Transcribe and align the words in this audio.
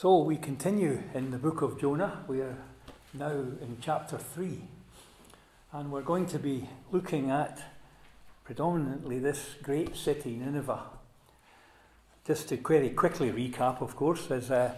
So 0.00 0.16
we 0.16 0.38
continue 0.38 1.02
in 1.12 1.30
the 1.30 1.36
book 1.36 1.60
of 1.60 1.78
Jonah. 1.78 2.24
We 2.26 2.40
are 2.40 2.56
now 3.12 3.32
in 3.32 3.76
chapter 3.82 4.16
3. 4.16 4.62
And 5.72 5.92
we're 5.92 6.00
going 6.00 6.24
to 6.28 6.38
be 6.38 6.70
looking 6.90 7.30
at 7.30 7.60
predominantly 8.42 9.18
this 9.18 9.56
great 9.62 9.94
city, 9.94 10.36
Nineveh. 10.36 10.84
Just 12.26 12.48
to 12.48 12.56
very 12.56 12.88
quickly 12.88 13.30
recap, 13.30 13.82
of 13.82 13.94
course, 13.94 14.30
as 14.30 14.50
uh, 14.50 14.74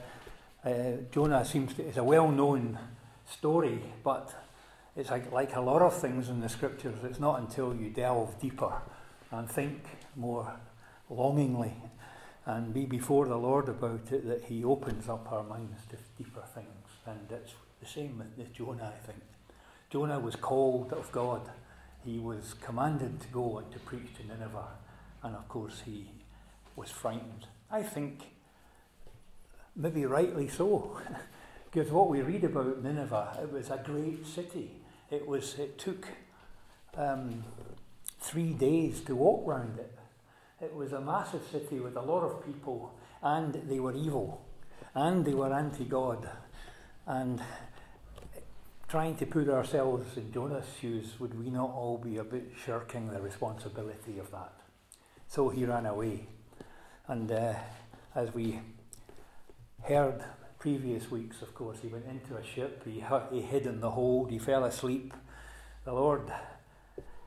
uh, 0.65 0.71
Jonah 1.13 1.45
seems 1.45 1.75
to, 1.75 1.87
is 1.87 1.99
a 1.99 2.03
well 2.03 2.29
known 2.29 2.77
story, 3.31 3.81
but 4.03 4.35
it's 4.97 5.13
like, 5.13 5.31
like 5.31 5.55
a 5.55 5.61
lot 5.61 5.83
of 5.83 5.97
things 5.97 6.31
in 6.31 6.41
the 6.41 6.49
scriptures, 6.49 6.97
it's 7.05 7.21
not 7.21 7.39
until 7.39 7.77
you 7.77 7.91
delve 7.91 8.41
deeper 8.41 8.73
and 9.31 9.49
think 9.49 9.85
more 10.17 10.53
longingly 11.09 11.75
and 12.45 12.75
be 12.75 12.85
before 12.85 13.27
the 13.27 13.37
Lord 13.37 13.69
about 13.69 14.11
it 14.11 14.27
that 14.27 14.45
He 14.45 14.65
opens 14.65 15.09
up 15.09 15.31
our 15.31 15.45
minds 15.45 15.83
to 15.91 15.97
deeper 16.19 16.43
things. 16.55 16.89
And 17.07 17.31
it's 17.31 17.53
the 17.81 17.87
same 17.87 18.23
with 18.37 18.53
Jonah, 18.53 18.93
I 18.95 19.07
think. 19.07 19.23
Jonah 19.91 20.19
was 20.19 20.37
called 20.37 20.93
of 20.93 21.11
God. 21.13 21.43
He 22.05 22.19
was 22.19 22.55
commanded 22.55 23.21
to 23.21 23.29
go 23.29 23.59
and 23.59 23.71
to 23.73 23.79
preach 23.79 24.17
to 24.17 24.27
Nineveh. 24.27 24.79
And 25.23 25.37
of 25.37 25.49
course, 25.49 25.83
he 25.85 26.07
was 26.75 26.91
frightened. 26.91 27.47
I 27.71 27.83
think 27.83 28.23
maybe 29.77 30.05
rightly 30.05 30.49
so. 30.49 30.99
because 31.71 31.93
what 31.93 32.09
we 32.09 32.23
read 32.23 32.45
about 32.45 32.83
Nineveh, 32.83 33.39
it 33.43 33.53
was 33.53 33.71
a 33.71 33.81
great 33.85 34.27
city. 34.27 34.71
It 35.11 35.27
was. 35.27 35.59
It 35.59 35.79
took 35.79 36.07
um, 36.97 37.45
three 38.21 38.53
days 38.53 39.01
to 39.03 39.15
walk 39.15 39.47
round 39.47 39.79
it. 39.79 39.99
It 40.63 40.73
was 40.73 40.93
a 40.93 41.01
massive 41.01 41.43
city 41.51 41.81
with 41.81 41.97
a 41.97 42.01
lot 42.01 42.23
of 42.23 42.47
people, 42.47 42.95
and 43.21 43.53
they 43.69 43.81
were 43.81 43.97
evil, 43.97 44.41
and 44.95 45.25
they 45.25 45.35
were 45.35 45.53
anti 45.53 45.85
God. 45.85 46.29
And 47.05 47.43
trying 48.87 49.17
to 49.17 49.27
put 49.27 49.49
ourselves 49.49 50.17
in 50.17 50.33
Jonah's 50.33 50.69
shoes, 50.81 51.19
would 51.19 51.37
we 51.37 51.51
not 51.51 51.71
all 51.71 51.99
be 51.99 52.19
a 52.19 52.23
bit 52.23 52.53
shirking 52.65 53.09
the 53.09 53.21
responsibility 53.21 54.21
of 54.21 54.31
that? 54.31 54.53
So 55.27 55.49
he 55.49 55.65
ran 55.65 55.85
away. 55.85 56.29
And 57.09 57.33
uh, 57.33 57.55
as 58.15 58.33
we 58.33 58.61
heard 59.83 60.23
previous 60.61 61.11
weeks, 61.11 61.43
of 61.43 61.57
course, 61.57 61.79
he 61.83 61.89
went 61.89 62.05
into 62.07 62.37
a 62.37 62.47
ship, 62.47 62.85
he, 62.85 63.03
he 63.33 63.43
hid 63.43 63.67
in 63.67 63.81
the 63.81 63.91
hold, 63.91 64.31
he 64.31 64.39
fell 64.39 64.63
asleep. 64.63 65.13
The 65.85 65.93
Lord 65.93 66.33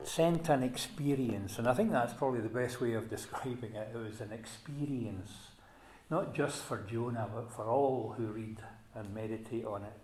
sent 0.04 0.48
an 0.48 0.62
experience, 0.62 1.58
and 1.58 1.68
I 1.68 1.74
think 1.74 1.90
that's 1.90 2.12
probably 2.12 2.40
the 2.40 2.48
best 2.48 2.80
way 2.80 2.94
of 2.94 3.10
describing 3.16 3.74
it. 3.74 3.90
It 3.94 3.98
was 3.98 4.20
an 4.20 4.32
experience, 4.32 5.30
not 6.10 6.34
just 6.34 6.62
for 6.62 6.78
Jonah, 6.78 7.28
but 7.32 7.52
for 7.52 7.64
all 7.64 8.14
who 8.16 8.26
read 8.26 8.58
and 8.94 9.14
meditate 9.14 9.64
on 9.64 9.82
it, 9.82 9.98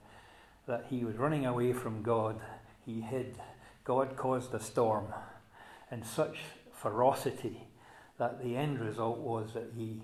that 0.67 0.87
he 0.91 1.05
was 1.05 1.17
running 1.17 1.47
away 1.47 1.73
from 1.73 2.03
God. 2.03 2.41
He 2.85 3.01
hid. 3.01 3.39
God 3.85 4.17
caused 4.17 4.55
a 4.55 4.61
storm 4.61 5.07
in 5.91 6.03
such 6.03 6.39
ferocity 6.73 7.65
that 8.19 8.43
the 8.43 8.57
end 8.57 8.81
result 8.81 9.19
was 9.19 9.55
that 9.55 9.73
he 9.77 10.03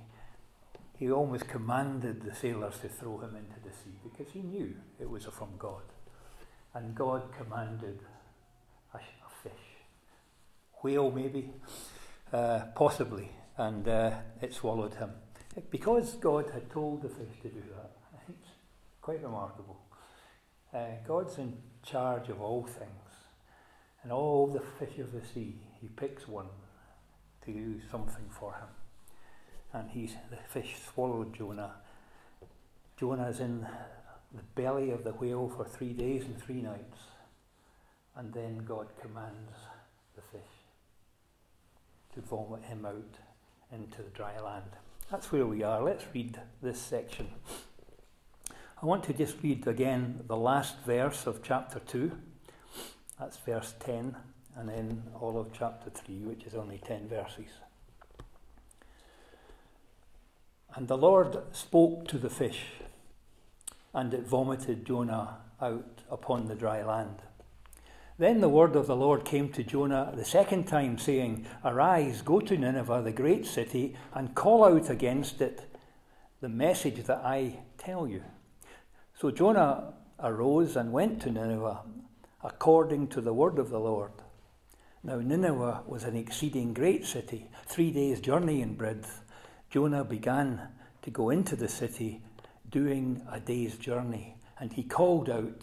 he 0.98 1.12
almost 1.12 1.46
commanded 1.46 2.22
the 2.22 2.34
sailors 2.34 2.78
to 2.80 2.88
throw 2.88 3.18
him 3.18 3.36
into 3.36 3.60
the 3.64 3.72
sea 3.72 3.96
because 4.02 4.32
he 4.32 4.40
knew 4.40 4.74
it 4.98 5.08
was 5.08 5.24
from 5.26 5.50
God. 5.56 5.82
And 6.74 6.92
God 6.92 7.22
commanded 7.38 8.00
whale, 10.82 11.10
maybe, 11.10 11.50
uh, 12.32 12.60
possibly, 12.74 13.30
and 13.56 13.88
uh, 13.88 14.10
it 14.40 14.52
swallowed 14.52 14.94
him. 14.94 15.10
Because 15.70 16.14
God 16.14 16.50
had 16.52 16.70
told 16.70 17.02
the 17.02 17.08
fish 17.08 17.40
to 17.42 17.48
do 17.48 17.62
that, 17.76 17.90
it's 18.28 18.48
quite 19.00 19.22
remarkable. 19.22 19.80
Uh, 20.72 20.86
God's 21.06 21.38
in 21.38 21.56
charge 21.82 22.28
of 22.28 22.40
all 22.40 22.64
things, 22.64 22.90
and 24.02 24.12
all 24.12 24.46
the 24.46 24.62
fish 24.78 24.98
of 24.98 25.12
the 25.12 25.22
sea, 25.26 25.56
He 25.80 25.88
picks 25.88 26.28
one 26.28 26.46
to 27.44 27.52
do 27.52 27.80
something 27.90 28.26
for 28.30 28.52
him. 28.52 28.68
And 29.72 29.90
he's, 29.90 30.14
the 30.30 30.36
fish 30.36 30.76
swallowed 30.92 31.34
Jonah. 31.34 31.72
Jonah 32.98 33.28
is 33.28 33.40
in 33.40 33.66
the 34.34 34.42
belly 34.54 34.90
of 34.90 35.04
the 35.04 35.12
whale 35.12 35.48
for 35.48 35.64
three 35.64 35.92
days 35.92 36.24
and 36.24 36.40
three 36.40 36.60
nights, 36.60 36.98
and 38.16 38.32
then 38.32 38.58
God 38.58 38.88
commands 39.00 39.52
to 42.18 42.26
vomit 42.26 42.64
him 42.64 42.84
out 42.84 43.18
into 43.72 44.02
the 44.02 44.10
dry 44.10 44.40
land. 44.40 44.72
That's 45.10 45.30
where 45.30 45.46
we 45.46 45.62
are. 45.62 45.82
Let's 45.82 46.04
read 46.12 46.40
this 46.60 46.80
section. 46.80 47.28
I 48.82 48.86
want 48.86 49.04
to 49.04 49.12
just 49.12 49.36
read 49.42 49.66
again 49.68 50.24
the 50.26 50.36
last 50.36 50.80
verse 50.84 51.26
of 51.26 51.44
chapter 51.44 51.78
2. 51.78 52.10
That's 53.20 53.36
verse 53.36 53.74
10, 53.78 54.16
and 54.56 54.68
then 54.68 55.04
all 55.20 55.38
of 55.38 55.52
chapter 55.52 55.90
3, 55.90 56.16
which 56.24 56.44
is 56.44 56.54
only 56.54 56.78
10 56.78 57.08
verses. 57.08 57.50
And 60.74 60.88
the 60.88 60.98
Lord 60.98 61.38
spoke 61.52 62.08
to 62.08 62.18
the 62.18 62.30
fish, 62.30 62.64
and 63.94 64.12
it 64.12 64.26
vomited 64.26 64.84
Jonah 64.84 65.36
out 65.60 66.02
upon 66.10 66.46
the 66.46 66.54
dry 66.56 66.82
land. 66.82 67.22
Then 68.18 68.40
the 68.40 68.48
word 68.48 68.74
of 68.74 68.88
the 68.88 68.96
Lord 68.96 69.24
came 69.24 69.48
to 69.52 69.62
Jonah 69.62 70.12
the 70.12 70.24
second 70.24 70.64
time, 70.64 70.98
saying, 70.98 71.46
Arise, 71.64 72.20
go 72.20 72.40
to 72.40 72.58
Nineveh, 72.58 73.02
the 73.04 73.12
great 73.12 73.46
city, 73.46 73.94
and 74.12 74.34
call 74.34 74.64
out 74.64 74.90
against 74.90 75.40
it 75.40 75.62
the 76.40 76.48
message 76.48 77.04
that 77.04 77.24
I 77.24 77.60
tell 77.78 78.08
you. 78.08 78.24
So 79.20 79.30
Jonah 79.30 79.94
arose 80.18 80.74
and 80.74 80.92
went 80.92 81.22
to 81.22 81.30
Nineveh, 81.30 81.82
according 82.42 83.06
to 83.08 83.20
the 83.20 83.32
word 83.32 83.56
of 83.56 83.70
the 83.70 83.78
Lord. 83.78 84.10
Now 85.04 85.20
Nineveh 85.20 85.82
was 85.86 86.02
an 86.02 86.16
exceeding 86.16 86.74
great 86.74 87.06
city, 87.06 87.48
three 87.66 87.92
days' 87.92 88.20
journey 88.20 88.62
in 88.62 88.74
breadth. 88.74 89.22
Jonah 89.70 90.02
began 90.02 90.68
to 91.02 91.10
go 91.10 91.30
into 91.30 91.54
the 91.54 91.68
city, 91.68 92.20
doing 92.68 93.22
a 93.30 93.38
day's 93.38 93.76
journey, 93.76 94.36
and 94.58 94.72
he 94.72 94.82
called 94.82 95.30
out, 95.30 95.62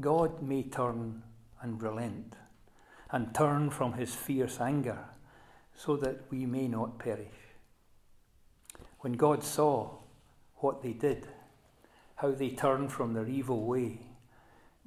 God 0.00 0.42
may 0.42 0.62
turn 0.62 1.22
and 1.60 1.82
relent 1.82 2.34
and 3.10 3.34
turn 3.34 3.70
from 3.70 3.94
his 3.94 4.14
fierce 4.14 4.60
anger 4.60 4.98
so 5.76 5.96
that 5.96 6.20
we 6.30 6.46
may 6.46 6.68
not 6.68 6.98
perish. 6.98 7.26
When 9.00 9.14
God 9.14 9.42
saw 9.42 9.90
what 10.56 10.82
they 10.82 10.92
did, 10.92 11.26
how 12.16 12.32
they 12.32 12.50
turned 12.50 12.92
from 12.92 13.14
their 13.14 13.26
evil 13.26 13.64
way, 13.64 14.00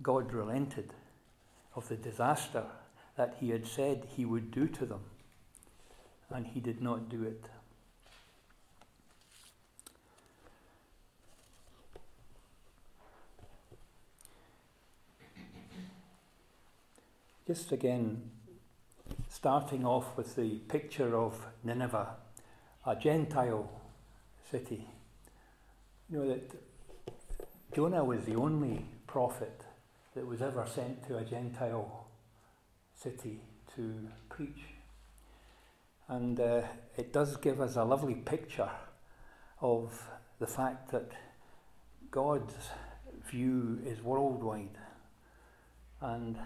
God 0.01 0.31
relented 0.33 0.93
of 1.75 1.87
the 1.89 1.95
disaster 1.95 2.65
that 3.15 3.37
he 3.39 3.49
had 3.49 3.65
said 3.65 4.07
he 4.15 4.25
would 4.25 4.51
do 4.51 4.67
to 4.67 4.85
them, 4.85 5.01
and 6.29 6.47
he 6.47 6.59
did 6.59 6.81
not 6.81 7.09
do 7.09 7.23
it. 7.23 7.45
Just 17.45 17.73
again, 17.73 18.31
starting 19.29 19.85
off 19.85 20.15
with 20.15 20.37
the 20.37 20.59
picture 20.69 21.17
of 21.17 21.45
Nineveh, 21.61 22.15
a 22.85 22.95
Gentile 22.95 23.69
city. 24.49 24.87
You 26.09 26.19
know 26.19 26.27
that 26.29 26.51
Jonah 27.75 28.05
was 28.05 28.23
the 28.23 28.35
only 28.35 28.85
prophet 29.07 29.65
that 30.15 30.25
was 30.25 30.41
ever 30.41 30.65
sent 30.65 31.05
to 31.07 31.17
a 31.17 31.25
Gentile 31.25 32.07
city 32.95 33.41
to 33.75 34.07
preach. 34.29 34.63
And 36.07 36.39
uh, 36.39 36.61
it 36.95 37.11
does 37.11 37.35
give 37.35 37.59
us 37.59 37.75
a 37.75 37.83
lovely 37.83 38.15
picture 38.15 38.71
of 39.59 40.01
the 40.39 40.47
fact 40.47 40.91
that 40.91 41.11
God's 42.09 42.53
view 43.29 43.81
is 43.85 44.01
worldwide. 44.01 44.77
And 45.99 46.37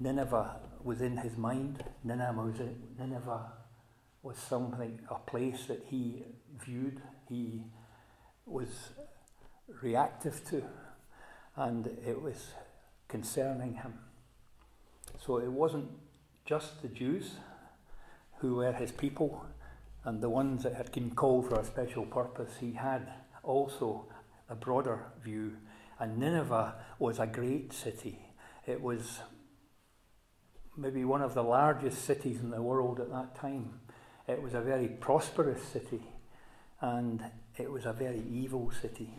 Nineveh 0.00 0.56
was 0.82 1.00
in 1.00 1.16
his 1.18 1.36
mind. 1.36 1.84
Nineveh 2.04 2.42
was, 2.42 2.60
in, 2.60 2.76
Nineveh 2.98 3.52
was 4.22 4.36
something, 4.36 5.00
a 5.10 5.16
place 5.16 5.66
that 5.66 5.84
he 5.88 6.24
viewed, 6.64 7.00
he 7.28 7.64
was 8.46 8.90
reactive 9.82 10.44
to, 10.48 10.62
and 11.56 11.86
it 12.06 12.20
was 12.20 12.52
concerning 13.08 13.74
him. 13.74 13.94
So 15.24 15.38
it 15.38 15.50
wasn't 15.50 15.90
just 16.44 16.82
the 16.82 16.88
Jews 16.88 17.32
who 18.38 18.56
were 18.56 18.72
his 18.72 18.92
people 18.92 19.44
and 20.04 20.22
the 20.22 20.30
ones 20.30 20.62
that 20.62 20.74
had 20.74 20.92
been 20.92 21.10
called 21.10 21.48
for 21.48 21.58
a 21.58 21.64
special 21.64 22.06
purpose. 22.06 22.52
He 22.60 22.72
had 22.72 23.08
also 23.42 24.06
a 24.48 24.54
broader 24.54 25.06
view. 25.22 25.56
And 25.98 26.18
Nineveh 26.18 26.76
was 26.98 27.18
a 27.18 27.26
great 27.26 27.72
city. 27.72 28.20
It 28.66 28.80
was 28.80 29.20
maybe 30.78 31.04
one 31.04 31.22
of 31.22 31.34
the 31.34 31.42
largest 31.42 32.04
cities 32.04 32.40
in 32.40 32.50
the 32.50 32.62
world 32.62 33.00
at 33.00 33.10
that 33.10 33.34
time. 33.34 33.80
It 34.28 34.40
was 34.40 34.54
a 34.54 34.60
very 34.60 34.88
prosperous 34.88 35.62
city 35.62 36.02
and 36.80 37.22
it 37.56 37.70
was 37.70 37.84
a 37.84 37.92
very 37.92 38.22
evil 38.30 38.70
city. 38.70 39.10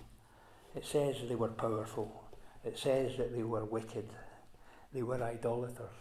It 0.76 0.86
says 0.86 1.18
they 1.28 1.36
were 1.36 1.50
powerful. 1.50 2.24
It 2.64 2.78
says 2.78 3.18
that 3.18 3.36
they 3.36 3.44
were 3.44 3.66
wicked. 3.66 4.10
They 4.94 5.04
were 5.04 5.22
idolaters. 5.22 5.96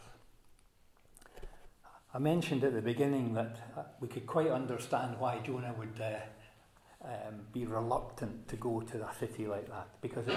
I 2.14 2.18
mentioned 2.18 2.64
at 2.64 2.74
the 2.74 2.80
beginning 2.80 3.34
that 3.34 3.56
uh, 3.76 3.82
we 4.00 4.08
could 4.08 4.26
quite 4.26 4.50
understand 4.50 5.18
why 5.18 5.40
Jonah 5.44 5.74
would 5.76 6.00
uh, 6.00 7.04
um, 7.04 7.40
be 7.52 7.66
reluctant 7.66 8.48
to 8.48 8.56
go 8.56 8.80
to 8.80 9.06
a 9.06 9.14
city 9.18 9.46
like 9.46 9.68
that 9.68 9.88
because 10.00 10.26
it's, 10.26 10.36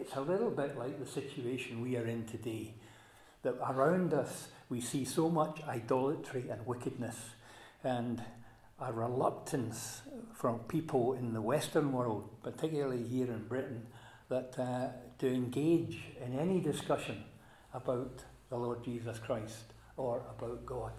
it's 0.00 0.16
a 0.16 0.20
little 0.20 0.50
bit 0.50 0.76
like 0.76 0.98
the 0.98 1.06
situation 1.06 1.80
we 1.80 1.96
are 1.96 2.06
in 2.06 2.24
today. 2.26 2.74
That 3.42 3.56
around 3.68 4.14
us 4.14 4.48
we 4.68 4.80
see 4.80 5.04
so 5.04 5.28
much 5.28 5.62
idolatry 5.66 6.48
and 6.50 6.66
wickedness 6.66 7.16
and 7.82 8.22
a 8.80 8.92
reluctance 8.92 10.02
from 10.34 10.60
people 10.60 11.14
in 11.14 11.32
the 11.32 11.42
Western 11.42 11.92
world, 11.92 12.28
particularly 12.42 13.02
here 13.02 13.26
in 13.26 13.44
Britain, 13.48 13.86
that 14.28 14.54
uh, 14.58 14.88
to 15.18 15.26
engage 15.26 16.00
in 16.24 16.38
any 16.38 16.60
discussion 16.60 17.24
about 17.74 18.22
the 18.50 18.56
Lord 18.56 18.84
Jesus 18.84 19.18
Christ 19.18 19.72
or 19.96 20.22
about 20.38 20.64
God. 20.64 20.92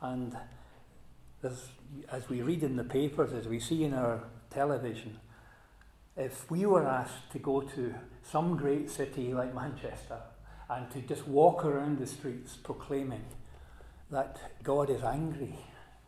And 0.00 0.36
as 1.42 2.28
we 2.28 2.42
read 2.42 2.62
in 2.62 2.76
the 2.76 2.84
papers, 2.84 3.32
as 3.32 3.46
we 3.46 3.60
see 3.60 3.84
in 3.84 3.94
our 3.94 4.24
television, 4.50 5.18
if 6.16 6.50
we 6.50 6.66
were 6.66 6.86
asked 6.86 7.30
to 7.32 7.38
go 7.38 7.60
to 7.60 7.94
some 8.22 8.56
great 8.56 8.90
city 8.90 9.32
like 9.34 9.54
Manchester 9.54 10.20
and 10.70 10.90
to 10.90 11.00
just 11.00 11.26
walk 11.26 11.64
around 11.64 11.98
the 11.98 12.06
streets 12.06 12.56
proclaiming 12.56 13.24
that 14.10 14.38
God 14.62 14.90
is 14.90 15.02
angry 15.02 15.54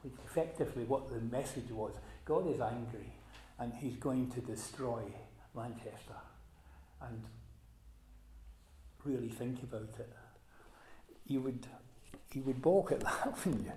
which 0.03 0.15
effectively 0.27 0.85
what 0.85 1.11
the 1.11 1.21
message 1.21 1.71
was. 1.71 1.95
God 2.25 2.53
is 2.53 2.61
angry 2.61 3.13
and 3.59 3.73
he's 3.75 3.97
going 3.97 4.31
to 4.31 4.41
destroy 4.41 5.03
Manchester. 5.55 6.17
And 7.03 7.23
really 9.05 9.29
think 9.29 9.63
about 9.63 9.95
it. 9.99 10.13
You 11.27 11.41
would, 11.43 11.67
you 12.33 12.43
would 12.43 12.63
balk 12.63 12.93
at 12.93 13.01
that, 13.05 13.35
wouldn't 13.45 13.67
you? 13.67 13.73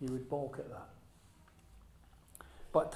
You 0.00 0.12
would 0.12 0.28
balk 0.28 0.58
at 0.58 0.68
that. 0.70 0.88
But 2.72 2.94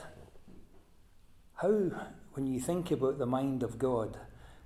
how, 1.56 1.90
when 2.34 2.46
you 2.46 2.60
think 2.60 2.90
about 2.90 3.18
the 3.18 3.26
mind 3.26 3.62
of 3.62 3.78
God, 3.78 4.18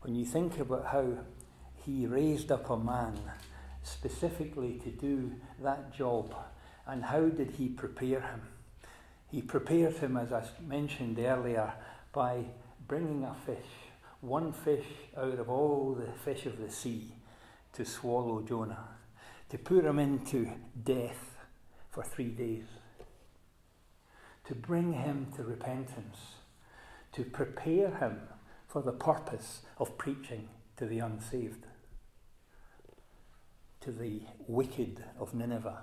when 0.02 0.14
you 0.14 0.24
think 0.24 0.58
about 0.58 0.86
how 0.86 1.18
he 1.86 2.06
raised 2.06 2.50
up 2.50 2.68
a 2.68 2.76
man 2.76 3.16
specifically 3.84 4.80
to 4.82 4.90
do 4.90 5.32
that 5.62 5.94
job 5.94 6.34
and 6.86 7.04
how 7.04 7.28
did 7.28 7.52
he 7.52 7.68
prepare 7.68 8.20
him? 8.20 8.42
He 9.30 9.40
prepared 9.40 9.94
him, 9.94 10.16
as 10.16 10.32
I 10.32 10.44
mentioned 10.66 11.18
earlier, 11.18 11.72
by 12.12 12.44
bringing 12.86 13.24
a 13.24 13.34
fish, 13.34 13.66
one 14.20 14.52
fish 14.52 14.86
out 15.16 15.38
of 15.38 15.48
all 15.48 15.94
the 15.94 16.12
fish 16.12 16.46
of 16.46 16.58
the 16.58 16.70
sea, 16.70 17.12
to 17.72 17.84
swallow 17.84 18.42
Jonah, 18.42 18.88
to 19.50 19.58
put 19.58 19.84
him 19.84 19.98
into 19.98 20.50
death 20.84 21.36
for 21.90 22.02
three 22.02 22.30
days, 22.30 22.66
to 24.46 24.54
bring 24.54 24.92
him 24.92 25.26
to 25.36 25.42
repentance, 25.42 26.18
to 27.12 27.24
prepare 27.24 27.90
him 27.96 28.20
for 28.66 28.82
the 28.82 28.92
purpose 28.92 29.62
of 29.78 29.98
preaching 29.98 30.48
to 30.76 30.86
the 30.86 31.00
unsaved, 31.00 31.66
to 33.86 33.92
the 33.92 34.20
wicked 34.48 35.04
of 35.20 35.32
Nineveh 35.32 35.78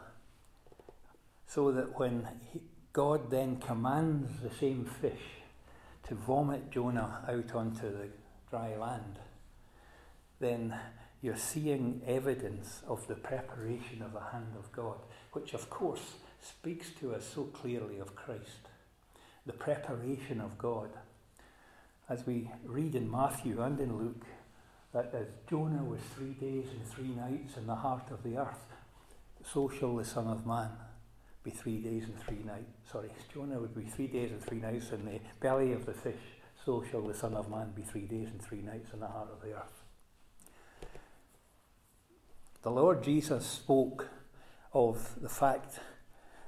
so 1.47 1.71
that 1.71 1.97
when 1.97 2.27
he, 2.51 2.59
God 2.91 3.31
then 3.31 3.55
commands 3.61 4.41
the 4.41 4.53
same 4.53 4.83
fish 4.83 5.41
to 6.09 6.15
vomit 6.15 6.69
Jonah 6.69 7.23
out 7.29 7.55
onto 7.55 7.89
the 7.89 8.09
dry 8.49 8.75
land, 8.75 9.19
then 10.41 10.77
you're 11.21 11.37
seeing 11.37 12.01
evidence 12.05 12.81
of 12.89 13.07
the 13.07 13.15
preparation 13.15 14.01
of 14.01 14.11
the 14.11 14.19
hand 14.19 14.53
of 14.59 14.69
God, 14.73 14.97
which 15.31 15.53
of 15.53 15.69
course 15.69 16.15
speaks 16.41 16.89
to 16.99 17.15
us 17.15 17.23
so 17.33 17.43
clearly 17.43 17.99
of 17.99 18.17
Christ. 18.17 18.67
The 19.45 19.53
preparation 19.53 20.41
of 20.41 20.57
God. 20.57 20.89
As 22.09 22.27
we 22.27 22.51
read 22.65 22.95
in 22.95 23.09
Matthew 23.09 23.61
and 23.61 23.79
in 23.79 23.97
Luke, 23.97 24.25
that 24.93 25.13
as 25.13 25.27
Jonah 25.49 25.83
was 25.83 25.99
three 26.15 26.33
days 26.33 26.67
and 26.71 26.85
three 26.87 27.09
nights 27.09 27.57
in 27.57 27.65
the 27.65 27.75
heart 27.75 28.11
of 28.11 28.21
the 28.23 28.37
earth, 28.37 28.65
so 29.43 29.69
shall 29.69 29.95
the 29.95 30.05
Son 30.05 30.27
of 30.27 30.45
Man 30.45 30.69
be 31.43 31.51
three 31.51 31.79
days 31.79 32.03
and 32.03 32.17
three 32.19 32.43
nights. 32.45 32.71
Sorry, 32.91 33.09
Jonah 33.33 33.59
would 33.59 33.75
be 33.75 33.83
three 33.83 34.07
days 34.07 34.31
and 34.31 34.41
three 34.41 34.59
nights 34.59 34.91
in 34.91 35.03
the 35.05 35.19
belly 35.41 35.73
of 35.73 35.85
the 35.85 35.93
fish. 35.93 36.21
So 36.63 36.83
shall 36.89 37.01
the 37.01 37.13
Son 37.13 37.33
of 37.33 37.49
Man 37.49 37.71
be 37.75 37.81
three 37.81 38.05
days 38.05 38.29
and 38.29 38.41
three 38.41 38.61
nights 38.61 38.93
in 38.93 38.99
the 38.99 39.07
heart 39.07 39.29
of 39.31 39.41
the 39.41 39.55
earth. 39.55 39.83
The 42.61 42.71
Lord 42.71 43.03
Jesus 43.03 43.45
spoke 43.45 44.07
of 44.73 45.15
the 45.21 45.27
fact 45.27 45.79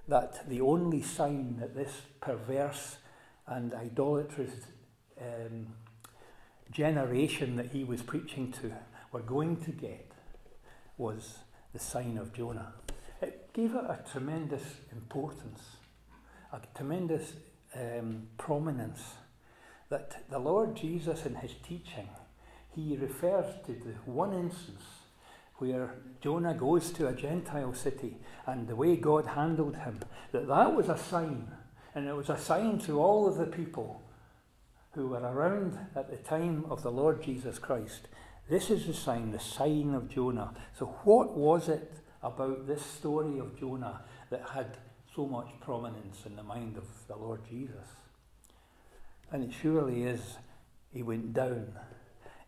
that 0.08 0.48
the 0.48 0.62
only 0.62 1.02
sign 1.02 1.58
that 1.60 1.76
this 1.76 1.92
perverse 2.22 2.98
and 3.48 3.74
idolatrous 3.74 4.54
um, 5.20 5.68
generation 6.72 7.56
that 7.56 7.68
he 7.68 7.84
was 7.84 8.02
preaching 8.02 8.52
to 8.54 8.74
were 9.12 9.22
going 9.22 9.58
to 9.58 9.72
get 9.72 10.12
was 10.98 11.40
the 11.74 11.80
sign 11.80 12.18
of 12.18 12.34
Jonah. 12.34 12.74
It 13.22 13.54
gave 13.54 13.76
it 13.76 13.84
a 13.84 14.00
tremendous 14.12 14.64
importance, 14.92 15.62
a 16.52 16.60
tremendous 16.76 17.34
um, 17.76 18.28
prominence 18.38 19.02
that 19.90 20.24
the 20.30 20.40
Lord 20.40 20.76
Jesus 20.76 21.26
in 21.26 21.36
his 21.36 21.52
teaching, 21.66 22.10
he 22.74 22.98
refers 22.98 23.46
to 23.66 23.74
the 23.74 23.94
one 24.06 24.34
instance 24.34 24.84
where 25.58 25.96
Jonah 26.22 26.54
goes 26.54 26.92
to 26.92 27.08
a 27.08 27.14
Gentile 27.14 27.74
city 27.74 28.18
and 28.46 28.68
the 28.68 28.76
way 28.76 28.98
God 28.98 29.28
handled 29.28 29.78
him, 29.78 30.02
that 30.34 30.48
that 30.48 30.76
was 30.76 30.90
a 30.90 30.98
sign, 30.98 31.48
and 31.94 32.08
it 32.08 32.16
was 32.16 32.30
a 32.30 32.38
sign 32.38 32.80
to 32.80 33.00
all 33.00 33.28
of 33.28 33.38
the 33.38 33.46
people 33.46 34.02
who 34.96 35.08
were 35.08 35.20
around 35.20 35.78
at 35.96 36.10
the 36.10 36.18
time 36.18 36.66
of 36.70 36.82
the 36.82 36.92
Lord 36.92 37.22
Jesus 37.22 37.60
Christ. 37.60 38.08
This 38.50 38.70
is 38.70 38.88
the 38.88 38.94
sign, 38.94 39.32
the 39.32 39.40
sign 39.40 39.94
of 39.94 40.10
Jonah. 40.10 40.54
So, 40.78 40.86
what 41.04 41.38
was 41.38 41.70
it 41.70 41.92
about 42.24 42.66
this 42.66 42.84
story 42.84 43.38
of 43.38 43.60
Jonah 43.60 44.02
that 44.30 44.50
had 44.54 44.78
so 45.16 45.26
much 45.26 45.48
prominence 45.62 46.26
in 46.26 46.36
the 46.36 46.44
mind 46.44 46.76
of 46.76 46.84
the 47.08 47.16
Lord 47.16 47.42
Jesus. 47.50 47.88
And 49.32 49.44
it 49.44 49.56
surely 49.62 50.04
is, 50.04 50.38
he 50.92 51.04
went 51.04 51.34
down 51.34 51.74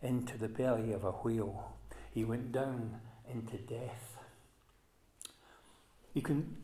into 0.02 0.36
the 0.36 0.48
belly 0.48 0.92
of 0.92 1.04
a 1.04 1.10
whale, 1.10 1.76
he 2.12 2.24
went 2.24 2.52
down 2.52 3.00
into 3.32 3.56
death. 3.56 4.18
You 6.12 6.22
can 6.22 6.56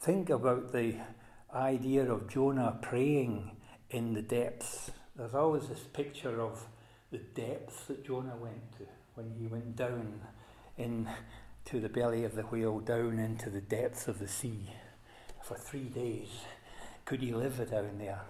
think 0.00 0.30
about 0.30 0.72
the 0.72 0.96
idea 1.54 2.10
of 2.10 2.28
Jonah 2.28 2.78
praying 2.80 3.56
in 3.90 4.14
the 4.14 4.22
depths. 4.22 4.90
There's 5.20 5.34
always 5.34 5.68
this 5.68 5.80
picture 5.92 6.40
of 6.40 6.66
the 7.10 7.18
depths 7.18 7.84
that 7.88 8.06
Jonah 8.06 8.36
went 8.40 8.72
to 8.78 8.86
when 9.16 9.30
he 9.38 9.46
went 9.46 9.76
down 9.76 10.22
in 10.78 11.10
to 11.66 11.78
the 11.78 11.90
belly 11.90 12.24
of 12.24 12.34
the 12.34 12.44
whale 12.44 12.80
down 12.80 13.18
into 13.18 13.50
the 13.50 13.60
depths 13.60 14.08
of 14.08 14.18
the 14.18 14.26
sea 14.26 14.70
for 15.42 15.58
three 15.58 15.90
days. 15.90 16.28
Could 17.04 17.20
he 17.20 17.34
live 17.34 17.58
down 17.70 17.98
there? 17.98 18.22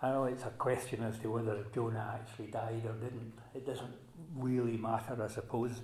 I 0.00 0.10
know 0.10 0.22
it's 0.26 0.44
a 0.44 0.50
question 0.50 1.02
as 1.02 1.18
to 1.18 1.32
whether 1.32 1.64
Jonah 1.74 2.20
actually 2.22 2.52
died 2.52 2.86
or 2.86 2.92
didn't. 2.92 3.32
It 3.52 3.66
doesn't 3.66 3.96
really 4.36 4.76
matter, 4.76 5.20
I 5.20 5.26
suppose. 5.26 5.80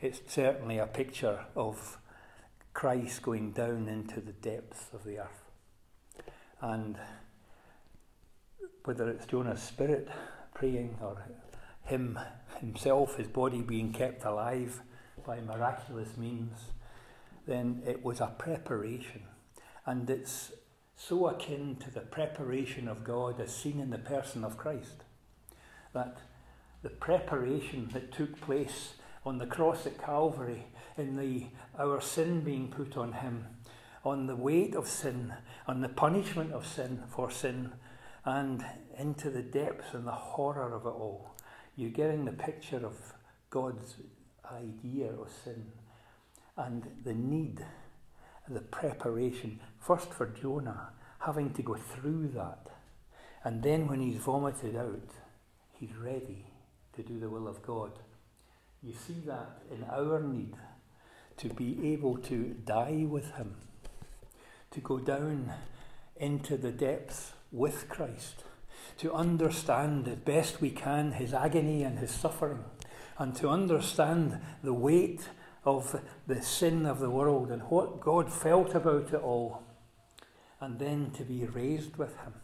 It's 0.00 0.20
certainly 0.28 0.78
a 0.78 0.86
picture 0.86 1.44
of 1.56 1.98
Christ 2.72 3.22
going 3.22 3.50
down 3.50 3.88
into 3.88 4.20
the 4.20 4.30
depths 4.30 4.90
of 4.94 5.02
the 5.02 5.18
earth. 5.18 5.50
And 6.60 6.96
whether 8.88 9.10
it's 9.10 9.26
Jonah's 9.26 9.62
spirit 9.62 10.08
praying 10.54 10.96
or 11.02 11.22
him 11.84 12.18
himself, 12.58 13.18
his 13.18 13.26
body 13.26 13.60
being 13.60 13.92
kept 13.92 14.24
alive 14.24 14.80
by 15.26 15.40
miraculous 15.40 16.16
means, 16.16 16.58
then 17.46 17.82
it 17.86 18.02
was 18.02 18.18
a 18.18 18.34
preparation. 18.38 19.20
And 19.84 20.08
it's 20.08 20.52
so 20.96 21.26
akin 21.28 21.76
to 21.80 21.90
the 21.90 22.00
preparation 22.00 22.88
of 22.88 23.04
God 23.04 23.38
as 23.42 23.54
seen 23.54 23.78
in 23.78 23.90
the 23.90 23.98
person 23.98 24.42
of 24.42 24.56
Christ. 24.56 25.04
That 25.92 26.16
the 26.82 26.88
preparation 26.88 27.90
that 27.92 28.10
took 28.10 28.40
place 28.40 28.94
on 29.26 29.36
the 29.36 29.46
cross 29.46 29.86
at 29.86 30.02
Calvary, 30.02 30.64
in 30.96 31.16
the 31.16 31.48
our 31.78 32.00
sin 32.00 32.40
being 32.40 32.68
put 32.70 32.96
on 32.96 33.12
him, 33.12 33.48
on 34.02 34.26
the 34.26 34.36
weight 34.36 34.74
of 34.74 34.88
sin, 34.88 35.34
on 35.66 35.82
the 35.82 35.90
punishment 35.90 36.52
of 36.52 36.66
sin 36.66 37.02
for 37.10 37.30
sin, 37.30 37.72
and 38.28 38.62
into 38.98 39.30
the 39.30 39.42
depths 39.42 39.94
and 39.94 40.06
the 40.06 40.12
horror 40.12 40.74
of 40.74 40.84
it 40.84 40.90
all. 40.90 41.34
You're 41.76 41.90
getting 41.90 42.26
the 42.26 42.32
picture 42.32 42.84
of 42.84 42.94
God's 43.48 43.94
idea 44.52 45.10
of 45.12 45.30
sin 45.44 45.72
and 46.56 46.84
the 47.04 47.14
need, 47.14 47.64
the 48.48 48.60
preparation, 48.60 49.60
first 49.80 50.12
for 50.12 50.26
Jonah, 50.26 50.90
having 51.20 51.54
to 51.54 51.62
go 51.62 51.74
through 51.74 52.28
that. 52.34 52.66
And 53.44 53.62
then 53.62 53.86
when 53.86 54.00
he's 54.00 54.20
vomited 54.20 54.76
out, 54.76 55.10
he's 55.72 55.94
ready 55.96 56.44
to 56.96 57.02
do 57.02 57.18
the 57.18 57.30
will 57.30 57.48
of 57.48 57.62
God. 57.62 57.92
You 58.82 58.92
see 58.92 59.22
that 59.26 59.62
in 59.72 59.84
our 59.84 60.20
need 60.20 60.54
to 61.38 61.48
be 61.48 61.92
able 61.92 62.18
to 62.18 62.56
die 62.64 63.06
with 63.08 63.32
him, 63.36 63.54
to 64.72 64.80
go 64.80 64.98
down 64.98 65.50
into 66.16 66.56
the 66.56 66.72
depths 66.72 67.32
with 67.50 67.88
Christ, 67.88 68.44
to 68.98 69.12
understand 69.12 70.06
as 70.08 70.16
best 70.16 70.60
we 70.60 70.70
can 70.70 71.12
his 71.12 71.32
agony 71.32 71.82
and 71.82 71.98
his 71.98 72.10
suffering, 72.10 72.64
and 73.18 73.34
to 73.36 73.48
understand 73.48 74.38
the 74.62 74.74
weight 74.74 75.28
of 75.64 76.00
the 76.26 76.42
sin 76.42 76.86
of 76.86 76.98
the 76.98 77.10
world 77.10 77.50
and 77.50 77.62
what 77.62 78.00
God 78.00 78.32
felt 78.32 78.74
about 78.74 79.12
it 79.12 79.22
all, 79.22 79.62
and 80.60 80.78
then 80.78 81.10
to 81.12 81.24
be 81.24 81.44
raised 81.46 81.96
with 81.96 82.16
him 82.18 82.34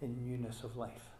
in 0.00 0.24
newness 0.24 0.62
of 0.62 0.76
life. 0.76 1.10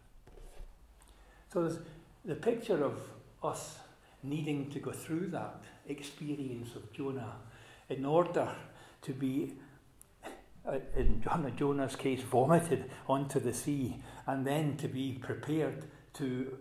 So 1.51 1.77
the 2.23 2.35
picture 2.35 2.83
of 2.83 2.99
us 3.43 3.79
needing 4.23 4.69
to 4.71 4.79
go 4.79 4.91
through 4.91 5.27
that 5.27 5.61
experience 5.87 6.75
of 6.75 6.91
Jonah 6.91 7.35
in 7.89 8.05
order 8.05 8.49
to 9.03 9.13
be, 9.13 9.53
uh, 10.67 10.79
in 10.95 11.23
Jonah's 11.55 11.95
case, 11.95 12.21
vomited 12.21 12.89
onto 13.07 13.39
the 13.39 13.53
sea 13.53 13.97
and 14.25 14.45
then 14.45 14.77
to 14.77 14.87
be 14.87 15.13
prepared 15.13 15.85
to 16.13 16.57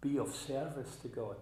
be 0.00 0.18
of 0.18 0.34
service 0.34 0.96
to 0.96 1.08
God. 1.08 1.36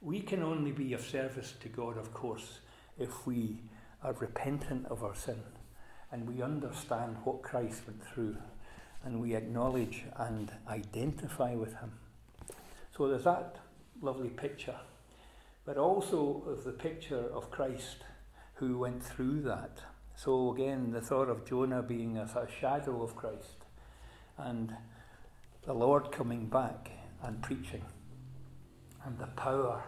We 0.00 0.20
can 0.20 0.42
only 0.42 0.72
be 0.72 0.92
of 0.92 1.00
service 1.00 1.54
to 1.60 1.68
God, 1.68 1.96
of 1.96 2.12
course, 2.12 2.60
if 2.98 3.26
we 3.26 3.60
are 4.02 4.12
repentant 4.14 4.86
of 4.86 5.02
our 5.02 5.14
sin 5.14 5.42
and 6.12 6.28
we 6.28 6.42
understand 6.42 7.16
what 7.24 7.42
Christ 7.42 7.82
went 7.86 8.04
through 8.04 8.36
and 9.04 9.20
we 9.20 9.34
acknowledge 9.34 10.04
and 10.16 10.52
identify 10.68 11.54
with 11.54 11.74
Him. 11.74 11.92
So 12.96 13.08
there's 13.08 13.24
that 13.24 13.56
lovely 14.00 14.28
picture, 14.28 14.76
but 15.64 15.76
also 15.76 16.42
of 16.46 16.64
the 16.64 16.72
picture 16.72 17.26
of 17.32 17.50
Christ 17.50 18.04
who 18.54 18.78
went 18.78 19.02
through 19.02 19.42
that. 19.42 19.80
So 20.16 20.52
again, 20.52 20.92
the 20.92 21.00
thought 21.00 21.28
of 21.28 21.44
Jonah 21.44 21.82
being 21.82 22.18
a, 22.18 22.22
a 22.22 22.46
shadow 22.60 23.02
of 23.02 23.16
Christ 23.16 23.64
and 24.38 24.74
the 25.66 25.72
Lord 25.72 26.12
coming 26.12 26.46
back 26.46 26.90
and 27.22 27.42
preaching 27.42 27.82
and 29.04 29.18
the 29.18 29.26
power 29.28 29.82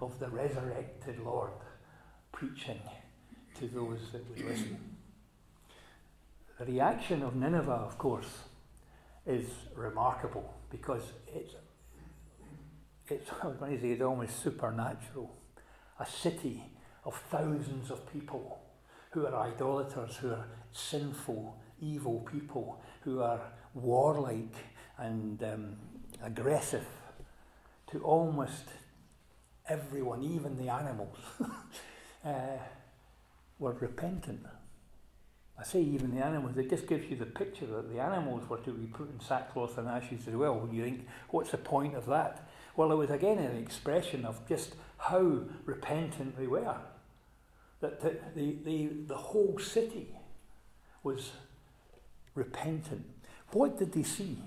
of 0.00 0.18
the 0.18 0.28
resurrected 0.28 1.18
Lord 1.20 1.50
preaching 2.32 2.80
to 3.58 3.66
those 3.68 4.00
that 4.12 4.28
would 4.28 4.44
listen. 4.44 4.96
The 6.58 6.66
reaction 6.66 7.22
of 7.22 7.34
Nineveh, 7.34 7.70
of 7.70 7.98
course, 7.98 8.38
is 9.26 9.46
remarkable 9.74 10.54
because 10.70 11.02
it's 11.34 11.54
it's, 13.08 13.30
it's 13.62 14.02
almost 14.02 14.42
supernatural. 14.42 15.34
A 16.00 16.06
city 16.06 16.64
of 17.04 17.14
thousands 17.30 17.90
of 17.90 18.10
people 18.12 18.63
who 19.14 19.24
are 19.26 19.34
idolaters, 19.46 20.16
who 20.16 20.30
are 20.30 20.44
sinful, 20.72 21.56
evil 21.80 22.26
people, 22.30 22.82
who 23.02 23.20
are 23.22 23.40
warlike 23.72 24.56
and 24.98 25.40
um, 25.44 25.76
aggressive 26.20 26.84
to 27.92 28.02
almost 28.02 28.64
everyone, 29.68 30.20
even 30.24 30.56
the 30.56 30.68
animals, 30.68 31.16
uh, 32.24 32.58
were 33.60 33.72
repentant. 33.74 34.44
I 35.56 35.62
say 35.62 35.80
even 35.80 36.12
the 36.12 36.24
animals, 36.24 36.56
it 36.56 36.68
just 36.68 36.88
gives 36.88 37.08
you 37.08 37.16
the 37.16 37.26
picture 37.26 37.66
that 37.66 37.92
the 37.92 38.00
animals 38.00 38.48
were 38.50 38.58
to 38.58 38.72
be 38.72 38.86
put 38.88 39.08
in 39.12 39.20
sackcloth 39.20 39.78
and 39.78 39.86
ashes 39.86 40.26
as 40.26 40.34
well. 40.34 40.68
You 40.72 40.82
think, 40.82 41.06
what's 41.30 41.52
the 41.52 41.58
point 41.58 41.94
of 41.94 42.06
that? 42.06 42.48
Well, 42.74 42.90
it 42.90 42.96
was 42.96 43.10
again 43.10 43.38
an 43.38 43.56
expression 43.56 44.24
of 44.24 44.44
just 44.48 44.74
how 44.98 45.42
repentant 45.64 46.36
they 46.36 46.48
were. 46.48 46.78
That 47.84 48.00
the, 48.00 48.16
the, 48.34 48.56
the, 48.64 48.88
the 49.08 49.14
whole 49.14 49.58
city 49.58 50.08
was 51.02 51.32
repentant. 52.34 53.04
What 53.52 53.78
did 53.78 53.92
they 53.92 54.04
see? 54.04 54.38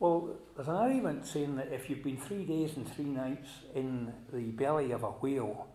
Well, 0.00 0.36
there's 0.56 0.66
an 0.66 0.74
argument 0.74 1.24
saying 1.26 1.54
that 1.54 1.72
if 1.72 1.88
you've 1.88 2.02
been 2.02 2.16
three 2.16 2.44
days 2.44 2.76
and 2.76 2.92
three 2.92 3.04
nights 3.04 3.48
in 3.72 4.12
the 4.32 4.50
belly 4.50 4.90
of 4.90 5.04
a 5.04 5.10
whale, 5.10 5.68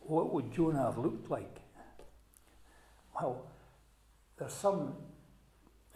what 0.00 0.32
would 0.32 0.54
Jonah 0.54 0.84
have 0.84 0.96
looked 0.96 1.30
like? 1.30 1.56
Well, 3.20 3.44
there's 4.38 4.54
some 4.54 4.94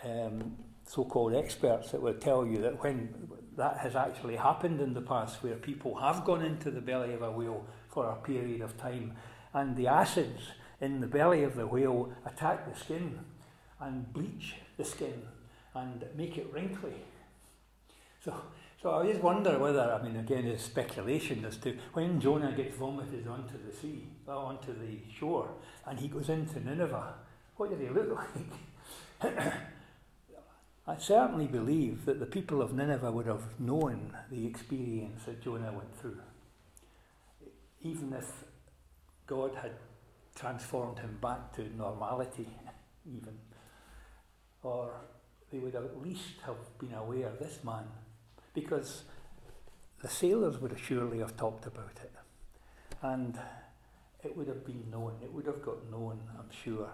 um, 0.04 0.54
so 0.86 1.06
called 1.06 1.34
experts 1.34 1.92
that 1.92 2.02
will 2.02 2.12
tell 2.12 2.44
you 2.46 2.58
that 2.58 2.82
when 2.82 3.30
that 3.56 3.78
has 3.78 3.96
actually 3.96 4.36
happened 4.36 4.82
in 4.82 4.92
the 4.92 5.00
past, 5.00 5.42
where 5.42 5.56
people 5.56 5.94
have 5.94 6.26
gone 6.26 6.44
into 6.44 6.70
the 6.70 6.82
belly 6.82 7.14
of 7.14 7.22
a 7.22 7.30
whale 7.30 7.64
for 7.88 8.10
a 8.10 8.16
period 8.16 8.60
of 8.60 8.76
time, 8.76 9.16
and 9.54 9.76
the 9.76 9.86
acids 9.86 10.42
in 10.80 11.00
the 11.00 11.06
belly 11.06 11.42
of 11.44 11.56
the 11.56 11.66
whale 11.66 12.12
attack 12.26 12.72
the 12.72 12.78
skin 12.78 13.18
and 13.80 14.12
bleach 14.12 14.56
the 14.76 14.84
skin 14.84 15.22
and 15.74 16.04
make 16.16 16.36
it 16.38 16.52
wrinkly. 16.52 16.94
So, 18.24 18.34
so 18.80 18.90
I 18.94 19.06
just 19.06 19.22
wonder 19.22 19.58
whether, 19.58 19.80
I 19.80 20.02
mean, 20.02 20.16
again, 20.16 20.46
it's 20.46 20.64
speculation 20.64 21.44
as 21.44 21.56
to 21.58 21.76
when 21.92 22.20
Jonah 22.20 22.52
gets 22.52 22.76
vomited 22.76 23.26
onto 23.26 23.54
the 23.64 23.74
sea, 23.74 24.06
uh, 24.28 24.36
onto 24.36 24.72
the 24.72 24.98
shore, 25.16 25.50
and 25.86 25.98
he 25.98 26.08
goes 26.08 26.28
into 26.28 26.60
Nineveh, 26.60 27.14
what 27.56 27.70
did 27.70 27.80
he 27.80 27.88
look 27.88 28.18
like? 29.22 29.52
I 30.86 30.98
certainly 30.98 31.46
believe 31.46 32.06
that 32.06 32.18
the 32.18 32.26
people 32.26 32.60
of 32.60 32.74
Nineveh 32.74 33.12
would 33.12 33.26
have 33.26 33.60
known 33.60 34.16
the 34.30 34.46
experience 34.46 35.24
that 35.26 35.40
Jonah 35.40 35.72
went 35.72 35.96
through. 36.00 36.18
Even 37.82 38.12
if 38.12 38.44
God 39.32 39.54
had 39.54 39.72
transformed 40.34 40.98
him 40.98 41.16
back 41.22 41.54
to 41.54 41.62
normality, 41.74 42.46
even. 43.16 43.38
Or 44.62 44.92
they 45.50 45.58
would 45.58 45.74
at 45.74 46.02
least 46.02 46.42
have 46.44 46.58
been 46.78 46.92
aware 46.92 47.28
of 47.28 47.38
this 47.38 47.58
man, 47.64 47.84
because 48.52 49.04
the 50.02 50.08
sailors 50.08 50.58
would 50.60 50.78
surely 50.78 51.20
have 51.20 51.34
talked 51.34 51.64
about 51.64 51.96
it. 52.02 52.12
And 53.00 53.38
it 54.22 54.36
would 54.36 54.48
have 54.48 54.66
been 54.66 54.84
known, 54.90 55.14
it 55.22 55.32
would 55.32 55.46
have 55.46 55.62
got 55.62 55.90
known, 55.90 56.20
I'm 56.38 56.50
sure. 56.64 56.90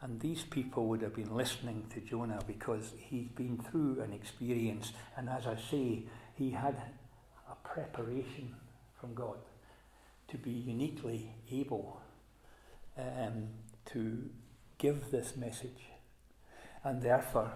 And 0.00 0.20
these 0.20 0.44
people 0.44 0.86
would 0.86 1.02
have 1.02 1.16
been 1.16 1.34
listening 1.34 1.86
to 1.92 2.00
Jonah 2.00 2.38
because 2.46 2.92
he'd 2.96 3.34
been 3.34 3.58
through 3.58 4.00
an 4.00 4.12
experience. 4.12 4.92
And 5.16 5.28
as 5.28 5.44
I 5.48 5.56
say, 5.56 6.04
he 6.36 6.50
had 6.52 6.80
a 7.50 7.68
preparation 7.68 8.54
from 9.00 9.12
God 9.12 9.38
to 10.30 10.38
be 10.38 10.50
uniquely 10.50 11.34
able 11.50 12.00
um, 12.96 13.48
to 13.86 14.30
give 14.78 15.10
this 15.10 15.36
message. 15.36 15.88
And 16.84 17.02
therefore, 17.02 17.52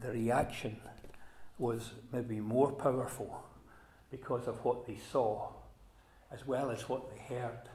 the 0.00 0.10
reaction 0.10 0.80
was 1.58 1.90
maybe 2.12 2.40
more 2.40 2.72
powerful 2.72 3.42
because 4.10 4.46
of 4.46 4.64
what 4.64 4.86
they 4.86 4.98
saw, 5.10 5.48
as 6.30 6.46
well 6.46 6.70
as 6.70 6.88
what 6.88 7.10
they 7.10 7.34
heard, 7.34 7.68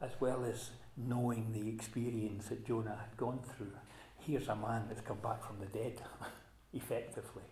as 0.00 0.12
well 0.20 0.44
as 0.44 0.70
knowing 0.96 1.52
the 1.52 1.68
experience 1.68 2.48
that 2.48 2.66
Jonah 2.66 2.98
had 3.00 3.16
gone 3.16 3.40
through. 3.56 3.72
Here's 4.18 4.48
a 4.48 4.54
man 4.54 4.84
that's 4.88 5.00
come 5.00 5.18
back 5.18 5.44
from 5.44 5.58
the 5.58 5.66
dead. 5.66 6.00
effectively, 6.72 7.42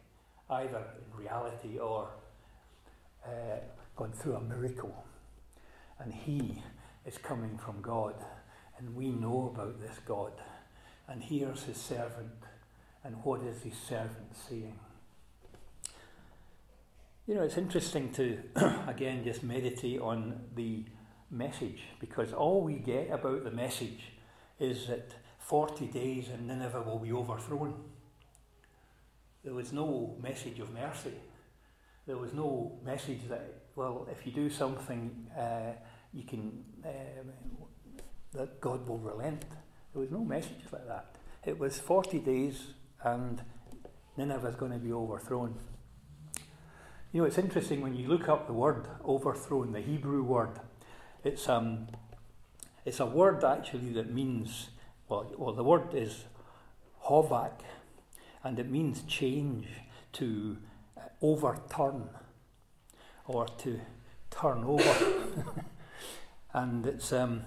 either 0.48 0.82
in 0.98 1.24
reality 1.24 1.78
or 1.78 2.08
uh, 3.24 3.58
gone 3.96 4.12
through 4.12 4.36
a 4.36 4.40
miracle. 4.40 5.04
And 6.00 6.12
he 6.12 6.62
is 7.06 7.18
coming 7.18 7.58
from 7.58 7.80
God, 7.80 8.14
and 8.78 8.94
we 8.96 9.10
know 9.10 9.52
about 9.54 9.80
this 9.80 9.98
God. 10.06 10.32
And 11.08 11.22
here's 11.22 11.64
his 11.64 11.76
servant, 11.76 12.32
and 13.04 13.16
what 13.22 13.42
is 13.42 13.62
his 13.62 13.74
servant 13.74 14.34
saying? 14.48 14.78
You 17.26 17.34
know, 17.34 17.42
it's 17.42 17.58
interesting 17.58 18.12
to, 18.12 18.38
again, 18.88 19.22
just 19.24 19.42
meditate 19.42 20.00
on 20.00 20.40
the 20.56 20.84
message 21.30 21.82
because 22.00 22.32
all 22.32 22.62
we 22.62 22.74
get 22.74 23.10
about 23.10 23.44
the 23.44 23.50
message 23.50 24.12
is 24.58 24.88
that 24.88 25.12
40 25.38 25.86
days 25.86 26.28
and 26.28 26.48
Nineveh 26.48 26.82
will 26.82 26.98
be 26.98 27.12
overthrown. 27.12 27.74
There 29.44 29.54
was 29.54 29.72
no 29.72 30.16
message 30.22 30.58
of 30.58 30.72
mercy. 30.72 31.14
There 32.06 32.16
was 32.16 32.32
no 32.34 32.78
message 32.84 33.28
that, 33.28 33.62
well, 33.76 34.08
if 34.10 34.26
you 34.26 34.32
do 34.32 34.50
something, 34.50 35.26
uh, 35.38 35.72
you 36.12 36.24
can, 36.24 36.64
uh, 36.84 38.00
that 38.32 38.60
God 38.60 38.88
will 38.88 38.98
relent. 38.98 39.44
There 39.92 40.00
was 40.00 40.10
no 40.10 40.24
message 40.24 40.60
like 40.72 40.86
that. 40.86 41.16
It 41.44 41.58
was 41.58 41.78
40 41.78 42.18
days 42.18 42.74
and 43.02 43.42
Nineveh 44.16 44.48
is 44.48 44.56
going 44.56 44.72
to 44.72 44.78
be 44.78 44.92
overthrown. 44.92 45.54
You 47.12 47.22
know, 47.22 47.26
it's 47.26 47.38
interesting 47.38 47.80
when 47.80 47.96
you 47.96 48.08
look 48.08 48.28
up 48.28 48.46
the 48.46 48.52
word 48.52 48.86
overthrown, 49.04 49.72
the 49.72 49.80
Hebrew 49.80 50.22
word, 50.22 50.60
it's, 51.24 51.48
um, 51.48 51.88
it's 52.84 53.00
a 53.00 53.06
word 53.06 53.42
actually 53.44 53.92
that 53.94 54.12
means, 54.12 54.70
well, 55.08 55.32
well 55.36 55.52
the 55.52 55.64
word 55.64 55.94
is 55.94 56.24
hovak, 57.04 57.60
and 58.44 58.58
it 58.58 58.70
means 58.70 59.02
change, 59.02 59.66
to 60.12 60.56
uh, 60.96 61.02
overturn, 61.22 62.08
or 63.26 63.46
to 63.46 63.80
turn 64.30 64.64
over. 64.64 65.64
and 66.52 66.86
it's, 66.86 67.12
um, 67.12 67.42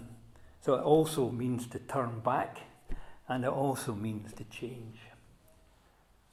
so 0.62 0.76
it 0.76 0.84
also 0.84 1.30
means 1.30 1.68
to 1.68 1.80
turn 1.80 2.20
back, 2.20 2.60
and 3.28 3.44
it 3.44 3.50
also 3.50 3.94
means 3.94 4.34
to 4.34 4.44
change. 4.46 5.00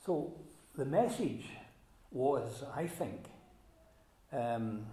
So 0.04 0.32
the 0.76 0.84
message 0.84 1.46
was, 2.10 2.64
I 2.74 2.86
think, 2.86 3.26
um, 4.32 4.86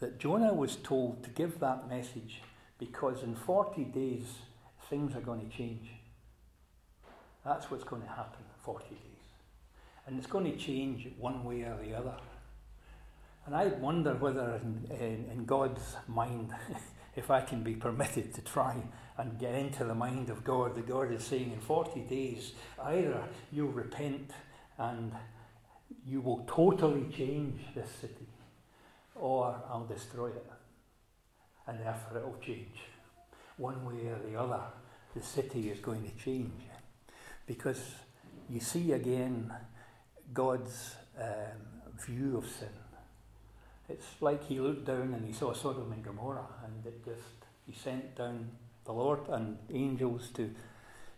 that 0.00 0.18
Jonah 0.18 0.52
was 0.52 0.76
told 0.76 1.22
to 1.24 1.30
give 1.30 1.60
that 1.60 1.88
message 1.88 2.42
because 2.78 3.22
in 3.22 3.36
40 3.36 3.84
days 3.84 4.24
things 4.90 5.14
are 5.14 5.20
going 5.20 5.48
to 5.48 5.56
change. 5.56 5.90
That's 7.44 7.70
what's 7.70 7.84
going 7.84 8.02
to 8.02 8.08
happen 8.08 8.44
40 8.64 8.84
days. 8.90 8.98
And 10.06 10.18
it's 10.18 10.26
going 10.26 10.50
to 10.50 10.56
change 10.56 11.08
one 11.18 11.44
way 11.44 11.62
or 11.62 11.78
the 11.82 11.94
other. 11.94 12.14
And 13.44 13.56
I 13.56 13.66
wonder 13.66 14.14
whether 14.14 14.60
in, 14.62 14.96
in, 14.96 15.30
in 15.32 15.44
God's 15.44 15.96
mind, 16.06 16.54
if 17.16 17.30
I 17.30 17.40
can 17.40 17.62
be 17.62 17.74
permitted 17.74 18.32
to 18.34 18.40
try 18.40 18.76
and 19.18 19.38
get 19.38 19.54
into 19.54 19.84
the 19.84 19.94
mind 19.94 20.30
of 20.30 20.44
God, 20.44 20.74
that 20.76 20.86
God 20.86 21.12
is 21.12 21.24
saying 21.24 21.52
in 21.52 21.60
40 21.60 22.00
days, 22.02 22.52
either 22.82 23.22
you'll 23.50 23.72
repent 23.72 24.30
and 24.78 25.12
you 26.06 26.20
will 26.20 26.44
totally 26.46 27.06
change 27.14 27.60
this 27.74 27.90
city, 28.00 28.28
or 29.14 29.60
I'll 29.68 29.86
destroy 29.86 30.28
it. 30.28 30.46
And 31.66 31.80
therefore 31.80 32.18
it 32.18 32.24
will 32.24 32.40
change. 32.40 32.78
One 33.56 33.84
way 33.84 34.08
or 34.08 34.18
the 34.28 34.38
other, 34.38 34.60
the 35.14 35.22
city 35.22 35.70
is 35.70 35.80
going 35.80 36.08
to 36.08 36.24
change. 36.24 36.62
Because 37.46 37.94
you 38.48 38.60
see 38.60 38.92
again 38.92 39.52
God's 40.32 40.96
um, 41.20 41.92
view 42.06 42.38
of 42.38 42.46
sin. 42.46 42.68
It's 43.92 44.20
like 44.20 44.46
he 44.48 44.58
looked 44.58 44.86
down 44.86 45.14
and 45.14 45.26
he 45.26 45.32
saw 45.32 45.52
Sodom 45.52 45.92
and 45.92 46.02
Gomorrah, 46.02 46.48
and 46.64 46.86
it 46.86 47.04
just 47.04 47.20
he 47.66 47.72
sent 47.72 48.16
down 48.16 48.50
the 48.84 48.92
Lord 48.92 49.28
and 49.28 49.58
angels 49.72 50.30
to 50.34 50.50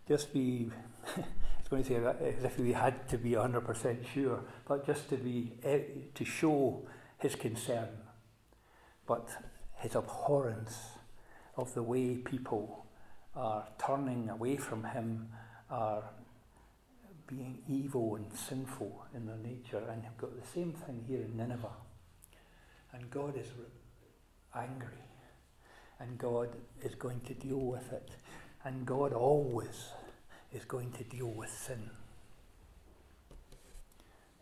just 0.08 0.32
be 0.32 0.70
was 1.16 1.70
going 1.70 1.82
to 1.82 1.88
say 1.88 2.36
as 2.36 2.44
if 2.44 2.58
we 2.58 2.72
had 2.72 3.08
to 3.08 3.18
be 3.18 3.30
100% 3.30 4.06
sure, 4.12 4.40
but 4.66 4.86
just 4.86 5.08
to 5.08 5.16
be 5.16 5.52
eh, 5.64 5.80
to 6.14 6.24
show 6.24 6.82
his 7.18 7.34
concern, 7.34 7.88
but 9.06 9.28
his 9.76 9.94
abhorrence 9.94 10.76
of 11.56 11.72
the 11.74 11.82
way 11.82 12.16
people 12.16 12.86
are 13.34 13.66
turning 13.78 14.28
away 14.28 14.56
from 14.56 14.84
him, 14.84 15.28
are 15.70 16.04
being 17.26 17.62
evil 17.68 18.16
and 18.16 18.26
sinful 18.36 19.06
in 19.14 19.26
their 19.26 19.38
nature, 19.38 19.82
and 19.90 20.04
you've 20.04 20.18
got 20.18 20.38
the 20.38 20.46
same 20.46 20.72
thing 20.72 21.04
here 21.08 21.22
in 21.22 21.36
Nineveh. 21.36 21.83
And 22.94 23.10
God 23.10 23.36
is 23.36 23.48
angry, 24.54 25.02
and 25.98 26.16
God 26.16 26.50
is 26.80 26.94
going 26.94 27.20
to 27.22 27.34
deal 27.34 27.58
with 27.58 27.92
it, 27.92 28.10
and 28.64 28.86
God 28.86 29.12
always 29.12 29.88
is 30.52 30.64
going 30.64 30.92
to 30.92 31.04
deal 31.04 31.26
with 31.26 31.50
sin. 31.50 31.90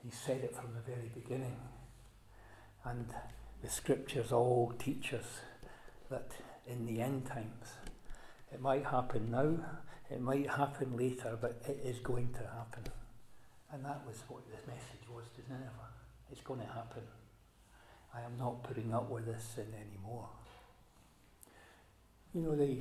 He 0.04 0.10
said 0.10 0.42
it 0.42 0.54
from 0.54 0.74
the 0.74 0.80
very 0.80 1.10
beginning. 1.14 1.56
And 2.84 3.06
the 3.62 3.70
scriptures 3.70 4.32
all 4.32 4.74
teach 4.78 5.14
us 5.14 5.40
that 6.10 6.32
in 6.66 6.84
the 6.84 7.00
end 7.00 7.24
times, 7.26 7.68
it 8.52 8.60
might 8.60 8.84
happen 8.84 9.30
now, 9.30 9.56
it 10.10 10.20
might 10.20 10.50
happen 10.50 10.96
later, 10.96 11.38
but 11.40 11.62
it 11.66 11.80
is 11.84 12.00
going 12.00 12.32
to 12.34 12.40
happen. 12.40 12.92
And 13.72 13.82
that 13.84 14.02
was 14.06 14.18
what 14.28 14.42
the 14.46 14.70
message 14.70 15.08
was 15.08 15.24
to 15.36 15.42
Nineveh. 15.50 15.70
It's 16.30 16.42
going 16.42 16.60
to 16.60 16.66
happen. 16.66 17.02
I 18.14 18.20
am 18.20 18.36
not 18.38 18.62
putting 18.62 18.92
up 18.92 19.10
with 19.10 19.26
this 19.26 19.42
sin 19.54 19.68
anymore. 19.74 20.28
You 22.34 22.42
know, 22.42 22.56
the, 22.56 22.78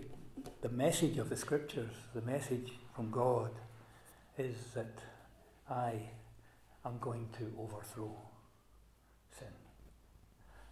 the 0.62 0.70
message 0.70 1.18
of 1.18 1.30
the 1.30 1.38
scriptures, 1.38 1.92
the 2.14 2.22
message 2.22 2.72
from 2.96 3.12
God 3.12 3.52
is 4.38 4.56
that 4.76 5.00
I 5.70 5.94
am 6.86 6.98
going 7.00 7.30
to 7.38 7.52
overthrow 7.60 8.16
sin. 9.38 9.48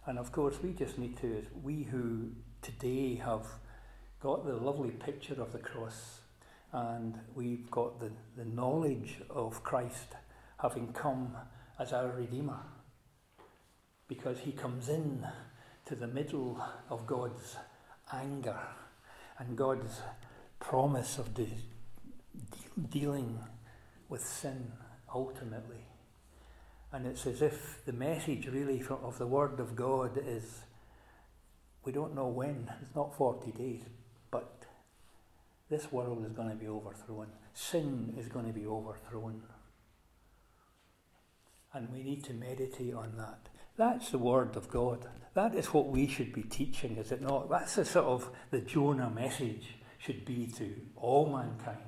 And 0.06 0.18
of 0.18 0.32
course, 0.32 0.56
we 0.62 0.72
just 0.72 0.98
need 0.98 1.16
to, 1.18 1.46
we 1.62 1.84
who 1.84 2.30
today 2.62 3.14
have 3.16 3.46
got 4.20 4.44
the 4.44 4.54
lovely 4.54 4.90
picture 4.90 5.40
of 5.40 5.52
the 5.52 5.58
cross 5.58 6.20
and 6.72 7.18
we've 7.34 7.70
got 7.70 7.98
the, 8.00 8.10
the 8.36 8.44
knowledge 8.44 9.16
of 9.30 9.62
Christ 9.62 10.14
having 10.58 10.92
come 10.92 11.34
as 11.78 11.92
our 11.92 12.08
Redeemer 12.08 12.60
because 14.10 14.40
he 14.40 14.50
comes 14.50 14.88
in 14.88 15.24
to 15.86 15.94
the 15.94 16.08
middle 16.08 16.60
of 16.90 17.06
God's 17.06 17.54
anger 18.12 18.58
and 19.38 19.56
God's 19.56 20.00
promise 20.58 21.16
of 21.16 21.32
de- 21.32 21.62
dealing 22.90 23.38
with 24.08 24.26
sin 24.26 24.72
ultimately. 25.14 25.86
And 26.90 27.06
it's 27.06 27.24
as 27.24 27.40
if 27.40 27.84
the 27.86 27.92
message 27.92 28.48
really 28.48 28.82
of 28.90 29.16
the 29.18 29.28
Word 29.28 29.60
of 29.60 29.76
God 29.76 30.20
is 30.26 30.62
we 31.84 31.92
don't 31.92 32.16
know 32.16 32.26
when, 32.26 32.68
it's 32.82 32.96
not 32.96 33.16
40 33.16 33.52
days, 33.52 33.82
but 34.32 34.64
this 35.70 35.92
world 35.92 36.26
is 36.26 36.32
going 36.32 36.50
to 36.50 36.56
be 36.56 36.66
overthrown. 36.66 37.28
Sin 37.54 38.12
is 38.18 38.26
going 38.26 38.48
to 38.48 38.52
be 38.52 38.66
overthrown. 38.66 39.42
And 41.72 41.92
we 41.92 42.02
need 42.02 42.24
to 42.24 42.34
meditate 42.34 42.92
on 42.92 43.16
that. 43.16 43.49
That's 43.80 44.10
the 44.10 44.18
Word 44.18 44.56
of 44.56 44.68
God. 44.68 45.08
That 45.32 45.54
is 45.54 45.72
what 45.72 45.88
we 45.88 46.06
should 46.06 46.34
be 46.34 46.42
teaching, 46.42 46.98
is 46.98 47.12
it 47.12 47.22
not? 47.22 47.48
That's 47.48 47.76
the 47.76 47.86
sort 47.86 48.04
of 48.04 48.28
the 48.50 48.60
Jonah 48.60 49.08
message 49.08 49.68
should 49.96 50.26
be 50.26 50.48
to 50.58 50.76
all 50.96 51.30
mankind 51.30 51.78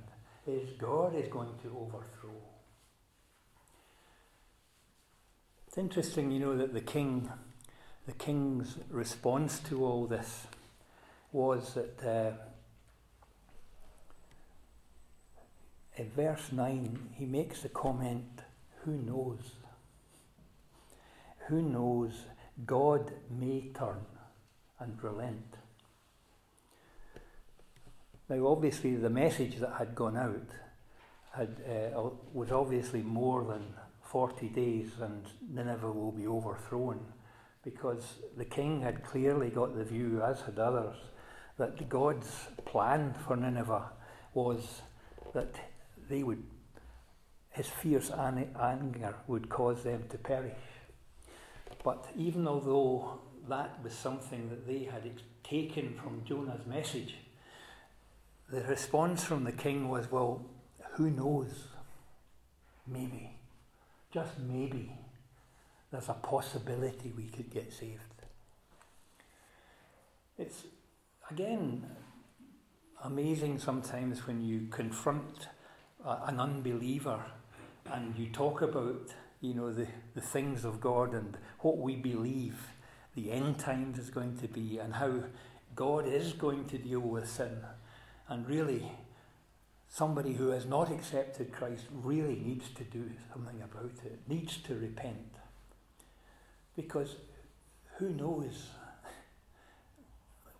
is 0.47 0.71
God 0.79 1.15
is 1.15 1.29
going 1.29 1.53
to 1.63 1.69
overthrow. 1.69 2.31
It's 5.67 5.77
interesting, 5.77 6.31
you 6.31 6.41
know, 6.41 6.57
that 6.57 6.73
the 6.73 6.81
king, 6.81 7.31
the 8.07 8.15
king's 8.15 8.79
response 8.89 9.59
to 9.69 9.85
all 9.85 10.07
this 10.07 10.47
was 11.31 11.75
that 11.75 12.03
uh, 12.03 12.33
in 15.97 16.11
verse 16.13 16.53
9 16.53 17.11
he 17.17 17.27
makes 17.27 17.61
the 17.61 17.69
comment, 17.69 18.41
Who 18.87 18.93
knows? 18.93 19.43
Who 21.49 21.63
knows? 21.63 22.13
God 22.67 23.13
may 23.31 23.71
turn 23.75 24.05
and 24.79 25.03
relent. 25.03 25.57
Now, 28.29 28.47
obviously, 28.47 28.97
the 28.97 29.11
message 29.11 29.57
that 29.57 29.75
had 29.79 29.95
gone 29.95 30.17
out 30.17 30.49
had, 31.35 31.57
uh, 31.69 32.11
was 32.33 32.53
obviously 32.53 33.03
more 33.03 33.45
than 33.45 33.75
40 34.03 34.49
days 34.49 34.91
and 35.01 35.27
Nineveh 35.51 35.91
will 35.91 36.13
be 36.13 36.27
overthrown 36.27 37.01
because 37.65 38.19
the 38.37 38.45
king 38.45 38.83
had 38.83 39.05
clearly 39.05 39.49
got 39.49 39.77
the 39.77 39.85
view, 39.85 40.23
as 40.23 40.41
had 40.43 40.59
others, 40.59 40.97
that 41.59 41.89
God's 41.89 42.49
plan 42.65 43.15
for 43.27 43.37
Nineveh 43.37 43.91
was 44.35 44.83
that 45.33 45.55
they 46.09 46.23
would 46.23 46.43
his 47.51 47.69
fierce 47.69 48.11
anger 48.11 49.15
would 49.27 49.49
cause 49.51 49.83
them 49.83 50.05
to 50.09 50.17
perish. 50.17 50.57
But 51.85 52.07
even 52.17 52.47
although 52.47 53.21
that 53.49 53.83
was 53.83 53.93
something 53.93 54.49
that 54.51 54.67
they 54.67 54.85
had 54.85 55.11
taken 55.43 55.95
from 55.95 56.23
Jonah's 56.25 56.67
message, 56.67 57.17
the 58.49 58.63
response 58.63 59.25
from 59.25 59.45
the 59.45 59.53
king 59.53 59.89
was, 59.89 60.11
Well, 60.11 60.45
who 60.95 61.11
knows? 61.11 61.69
Maybe, 62.87 63.31
just 64.13 64.39
maybe, 64.39 64.93
there's 65.91 66.09
a 66.09 66.15
possibility 66.15 67.13
we 67.17 67.25
could 67.25 67.51
get 67.51 67.73
saved. 67.73 68.01
It's, 70.39 70.65
again, 71.31 71.87
amazing 73.05 73.59
sometimes 73.59 74.27
when 74.27 74.45
you 74.45 74.67
confront 74.71 75.49
an 76.05 76.41
unbeliever 76.41 77.25
and 77.93 78.17
you 78.19 78.27
talk 78.27 78.63
about 78.63 79.15
you 79.43 79.55
know 79.55 79.73
the, 79.73 79.89
the 80.15 80.21
things 80.21 80.65
of 80.65 80.81
God 80.81 81.13
and 81.13 81.37
what 81.59 81.77
we 81.77 81.97
believe 81.97 82.69
the 83.15 83.31
end 83.33 83.59
times 83.59 83.99
is 83.99 84.09
going 84.09 84.39
to 84.39 84.49
be 84.49 84.79
and 84.79 84.95
how 84.95 85.25
God 85.75 86.07
is 86.07 86.33
going 86.33 86.67
to 86.67 86.79
deal 86.79 87.01
with 87.01 87.29
sin. 87.29 87.59
And 88.29 88.49
really 88.49 88.91
somebody 89.89 90.35
who 90.35 90.51
has 90.51 90.65
not 90.65 90.91
accepted 90.91 91.53
Christ 91.53 91.85
really 91.93 92.37
needs 92.37 92.71
to 92.71 92.85
do 92.85 93.11
something 93.33 93.61
about 93.61 93.93
it 94.05 94.21
needs 94.29 94.57
to 94.59 94.75
repent. 94.77 95.35
Because 96.77 97.17
who 97.99 98.11
knows? 98.11 98.69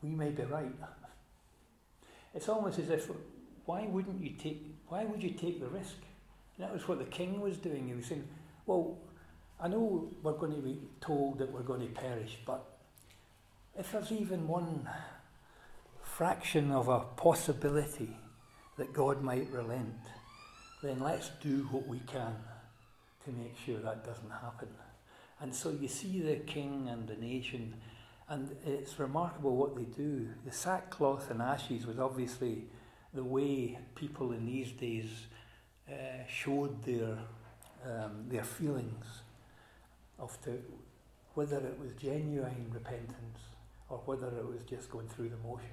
We 0.03 0.11
may 0.11 0.31
be 0.31 0.43
right. 0.43 0.75
It's 2.35 2.49
almost 2.49 2.81
as 2.81 2.91
if 2.91 3.09
why 3.65 3.87
wouldn't 3.87 4.21
you 4.21 4.31
take 4.31 4.75
why 4.89 5.05
would 5.05 5.23
you 5.23 5.31
take 5.31 5.61
the 5.61 5.69
risk? 5.69 5.95
That 6.59 6.73
was 6.73 6.87
what 6.87 6.99
the 6.99 7.05
king 7.05 7.41
was 7.41 7.57
doing. 7.57 7.89
He 7.89 7.95
was 7.95 8.07
saying, 8.07 8.29
Well, 8.67 8.97
I 9.61 9.69
know 9.69 10.09
we're 10.23 10.33
going 10.35 10.55
to 10.55 10.63
be 10.63 10.79
told 11.01 11.39
that 11.39 11.51
we're 11.51 11.63
going 11.63 11.81
to 11.81 11.93
perish, 11.93 12.39
but 12.47 12.65
if 13.77 13.91
there's 13.93 14.13
even 14.13 14.47
one 14.47 14.89
fraction 16.03 16.71
of 16.71 16.89
a 16.89 17.01
possibility 17.01 18.17
that 18.77 18.93
God 18.93 19.23
might 19.23 19.51
relent, 19.51 19.97
then 20.83 21.01
let's 21.01 21.31
do 21.41 21.67
what 21.71 21.87
we 21.89 21.99
can 22.01 22.35
to 23.25 23.33
make 23.33 23.57
sure 23.65 23.79
that 23.81 24.05
doesn't 24.05 24.31
happen. 24.31 24.69
And 25.41 25.55
so 25.55 25.71
you 25.71 25.89
see 25.89 26.21
the 26.21 26.37
king 26.37 26.89
and 26.89 27.09
the 27.09 27.17
nation, 27.17 27.75
and 28.29 28.55
it's 28.65 28.99
remarkable 28.99 29.57
what 29.57 29.75
they 29.75 29.85
do. 29.85 30.29
The 30.45 30.53
sackcloth 30.53 31.31
and 31.31 31.43
ashes 31.43 31.85
was 31.85 31.99
obviously 31.99 32.67
the 33.13 33.25
way 33.25 33.79
people 33.97 34.33
in 34.33 34.47
these 34.47 34.71
days 34.73 35.09
uh, 35.89 36.25
showed 36.29 36.85
their 36.85 37.19
um, 37.85 38.27
their 38.29 38.45
feelings 38.45 39.05
of 40.19 40.37
the, 40.43 40.59
whether 41.35 41.59
it 41.59 41.79
was 41.79 41.93
genuine 41.93 42.71
repentance 42.73 43.39
or 43.89 43.99
whether 44.07 44.29
it 44.29 44.47
was 44.47 44.63
just 44.63 44.91
going 44.91 45.09
through 45.09 45.29
the 45.29 45.37
motions. 45.37 45.69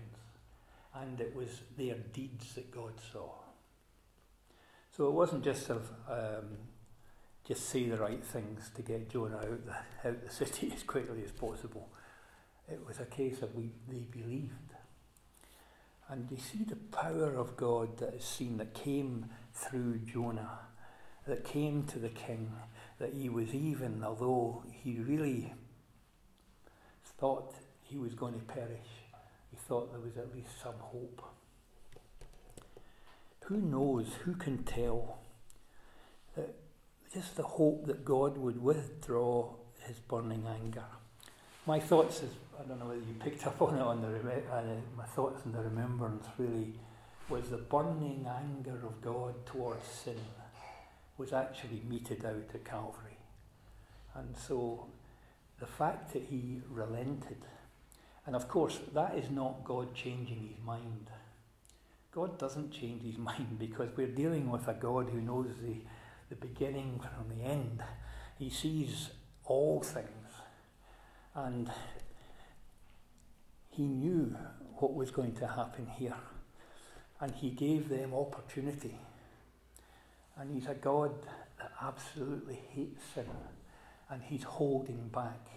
And 0.94 1.22
it 1.22 1.36
was 1.36 1.62
their 1.78 1.96
deeds 2.14 2.56
that 2.56 2.72
God 2.72 2.94
saw. 3.12 3.32
So 4.96 5.08
it 5.08 5.14
wasn't 5.14 5.44
just 5.44 5.70
of 5.70 5.90
um, 6.10 6.58
just 7.48 7.70
say 7.70 7.88
the 7.88 7.98
right 7.98 8.24
things 8.24 8.70
to 8.76 8.82
get 8.82 9.10
Jonah 9.10 9.38
out 9.38 9.66
the, 9.66 9.72
out 10.10 10.24
the 10.24 10.30
city 10.30 10.72
as 10.76 10.84
quickly 10.84 11.24
as 11.24 11.32
possible. 11.32 11.90
It 12.68 12.86
was 12.86 13.00
a 13.00 13.06
case 13.06 13.42
of 13.42 13.56
we, 13.56 13.72
they 13.88 14.06
believed. 14.12 14.74
And 16.10 16.30
you 16.30 16.38
see 16.38 16.64
the 16.64 16.76
power 16.76 17.36
of 17.36 17.56
God 17.56 17.98
that 17.98 18.16
is 18.16 18.24
seen, 18.24 18.58
that 18.58 18.74
came 18.74 19.28
through 19.54 20.00
Jonah, 20.00 20.60
that 21.30 21.44
came 21.44 21.84
to 21.84 22.00
the 22.00 22.10
king, 22.10 22.52
that 23.00 23.14
he 23.14 23.30
was 23.30 23.54
even, 23.54 24.04
although 24.04 24.64
he 24.72 24.98
really 25.00 25.54
thought 27.20 27.54
he 27.84 27.98
was 27.98 28.14
going 28.14 28.34
to 28.34 28.46
perish, 28.46 28.90
he 29.52 29.58
thought 29.58 29.92
there 29.92 30.02
was 30.02 30.18
at 30.18 30.36
least 30.36 30.50
some 30.62 30.74
hope. 30.80 31.22
Who 33.46 33.58
knows, 33.58 34.08
who 34.26 34.34
can 34.36 34.64
tell 34.64 35.20
that 36.36 36.56
just 37.14 37.36
the 37.36 37.44
hope 37.44 37.86
that 37.86 38.04
God 38.04 38.38
would 38.38 38.62
withdraw 38.62 39.54
his 39.88 40.00
burning 40.00 40.46
anger? 40.48 40.86
My 41.66 41.80
thoughts 41.80 42.24
is, 42.24 42.32
I 42.60 42.68
don't 42.68 42.80
know 42.80 42.88
whether 42.88 43.00
you 43.00 43.16
picked 43.20 43.46
up 43.46 43.62
on 43.62 43.76
it 43.76 43.82
on 43.82 44.02
the, 44.02 44.08
uh, 44.08 44.64
my 44.98 45.06
thoughts 45.06 45.42
on 45.46 45.52
the 45.52 45.62
remembrance 45.62 46.26
really 46.38 46.74
was 47.30 47.50
the 47.50 47.58
burning 47.58 48.26
anger 48.28 48.80
of 48.86 49.00
God 49.02 49.46
towards 49.46 49.86
sin 49.86 50.18
was 51.20 51.34
actually 51.34 51.84
meted 51.88 52.26
out 52.26 52.50
at 52.54 52.64
Calvary. 52.64 53.18
And 54.16 54.36
so 54.36 54.88
the 55.60 55.68
fact 55.68 56.14
that 56.14 56.24
he 56.24 56.62
relented, 56.70 57.44
and 58.26 58.36
of 58.36 58.48
course, 58.48 58.80
that 58.94 59.16
is 59.16 59.30
not 59.30 59.66
God 59.66 59.94
changing 59.94 60.48
his 60.48 60.66
mind. 60.66 61.10
God 62.12 62.40
doesn't 62.40 62.72
change 62.72 63.04
his 63.04 63.18
mind 63.30 63.60
because 63.60 63.90
we're 63.96 64.08
dealing 64.08 64.50
with 64.50 64.68
a 64.68 64.74
God 64.74 65.10
who 65.10 65.22
knows 65.22 65.50
the, 65.62 65.76
the 66.30 66.36
beginning 66.36 67.02
from 67.02 67.38
the 67.38 67.44
end. 67.44 67.84
He 68.38 68.50
sees 68.50 69.10
all 69.44 69.82
things. 69.82 70.08
And 71.36 71.70
he 73.70 73.84
knew 73.84 74.36
what 74.78 74.94
was 74.94 75.12
going 75.12 75.34
to 75.36 75.48
happen 75.48 75.88
here 75.98 76.16
and 77.22 77.36
he 77.36 77.50
gave 77.50 77.90
them 77.90 78.14
opportunity. 78.14 78.98
And 80.40 80.54
he's 80.54 80.68
a 80.68 80.74
God 80.74 81.12
that 81.60 81.72
absolutely 81.82 82.60
hates 82.70 83.04
sin 83.14 83.26
and 84.10 84.22
he's 84.24 84.44
holding 84.44 85.10
back. 85.10 85.48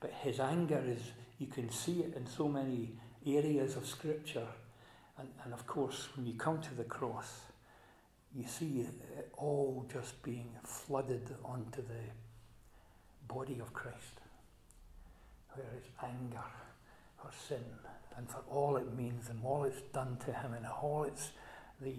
But 0.00 0.12
his 0.20 0.40
anger 0.40 0.82
is, 0.84 1.00
you 1.38 1.46
can 1.46 1.70
see 1.70 2.00
it 2.00 2.14
in 2.16 2.26
so 2.26 2.48
many 2.48 2.90
areas 3.24 3.76
of 3.76 3.86
Scripture. 3.86 4.48
And, 5.18 5.28
and 5.44 5.54
of 5.54 5.66
course, 5.66 6.08
when 6.16 6.26
you 6.26 6.34
come 6.34 6.60
to 6.60 6.74
the 6.74 6.84
cross, 6.84 7.40
you 8.34 8.44
see 8.46 8.80
it 8.80 9.30
all 9.36 9.86
just 9.92 10.22
being 10.22 10.48
flooded 10.64 11.34
onto 11.44 11.82
the 11.82 12.02
body 13.28 13.60
of 13.60 13.72
Christ, 13.72 14.20
where 15.54 15.66
his 15.74 15.84
anger 16.02 16.44
for 17.20 17.30
sin 17.48 17.64
and 18.16 18.28
for 18.28 18.42
all 18.50 18.76
it 18.76 18.92
means 18.94 19.28
and 19.28 19.38
all 19.44 19.64
it's 19.64 19.82
done 19.92 20.16
to 20.24 20.32
him 20.32 20.54
and 20.54 20.66
all 20.66 21.04
it's 21.04 21.30
the, 21.80 21.94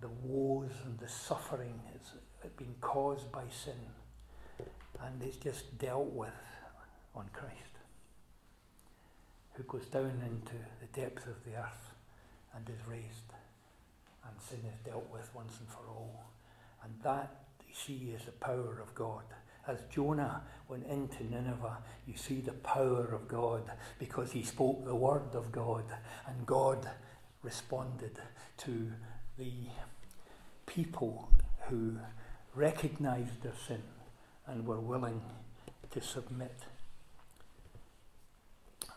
the 0.00 0.08
woes 0.22 0.72
and 0.84 0.98
the 0.98 1.08
suffering 1.08 1.80
that's 1.92 2.12
been 2.56 2.74
caused 2.80 3.30
by 3.32 3.44
sin 3.50 3.74
and 5.04 5.22
it's 5.22 5.36
just 5.36 5.78
dealt 5.78 6.12
with 6.12 6.30
on 7.14 7.28
Christ, 7.32 7.54
who 9.54 9.62
goes 9.64 9.86
down 9.86 10.22
into 10.24 10.54
the 10.80 11.00
depths 11.00 11.26
of 11.26 11.44
the 11.44 11.58
earth 11.58 11.94
and 12.54 12.68
is 12.68 12.86
raised, 12.88 13.32
and 14.24 14.34
sin 14.40 14.60
is 14.66 14.78
dealt 14.84 15.08
with 15.12 15.28
once 15.34 15.54
and 15.60 15.68
for 15.68 15.88
all. 15.88 16.30
And 16.82 16.92
that, 17.02 17.44
you 17.66 17.74
see, 17.74 18.12
is 18.14 18.24
the 18.24 18.32
power 18.32 18.80
of 18.82 18.94
God 18.94 19.22
as 19.68 19.78
Jonah 19.90 20.42
went 20.66 20.86
into 20.86 21.24
Nineveh, 21.24 21.78
you 22.06 22.16
see 22.16 22.40
the 22.40 22.52
power 22.52 23.04
of 23.12 23.28
God 23.28 23.70
because 23.98 24.32
he 24.32 24.42
spoke 24.42 24.84
the 24.84 24.94
word 24.94 25.34
of 25.34 25.52
God 25.52 25.84
and 26.26 26.46
God 26.46 26.88
responded 27.42 28.18
to 28.58 28.90
the 29.36 29.52
people 30.68 31.30
who 31.68 31.96
recognized 32.54 33.42
their 33.42 33.54
sin 33.66 33.82
and 34.46 34.66
were 34.66 34.80
willing 34.80 35.20
to 35.90 36.00
submit. 36.00 36.54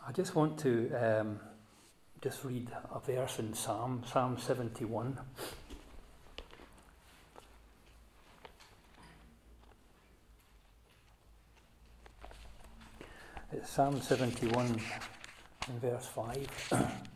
I 0.06 0.12
just 0.12 0.34
want 0.34 0.58
to 0.60 0.92
um, 0.94 1.40
just 2.20 2.44
read 2.44 2.68
a 2.94 3.00
verse 3.00 3.38
in 3.38 3.54
Psalm, 3.54 4.04
Psalm 4.06 4.38
71. 4.38 5.18
It's 13.52 13.70
Psalm 13.70 14.00
71 14.00 14.80
in 15.68 15.80
verse 15.80 16.06
5. 16.06 17.02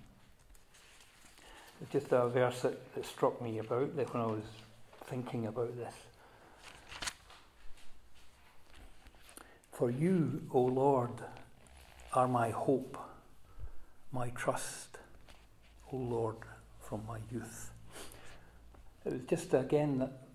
just 1.93 2.13
a 2.13 2.29
verse 2.29 2.63
that, 2.63 2.95
that 2.95 3.05
struck 3.05 3.41
me 3.41 3.59
about 3.59 3.95
when 3.95 4.23
I 4.23 4.27
was 4.27 4.45
thinking 5.07 5.47
about 5.47 5.77
this. 5.77 5.95
For 9.73 9.91
you, 9.91 10.43
O 10.53 10.61
Lord, 10.63 11.11
are 12.15 12.29
my 12.29 12.51
hope, 12.51 12.97
my 14.11 14.31
trust, 14.31 14.99
O 15.93 15.97
Lord, 15.97 16.37
from 16.81 17.03
my 17.07 17.19
youth. 17.31 17.71
It 19.05 19.13
was 19.13 19.23
just 19.29 19.53
again 19.53 19.99
that 19.99 20.27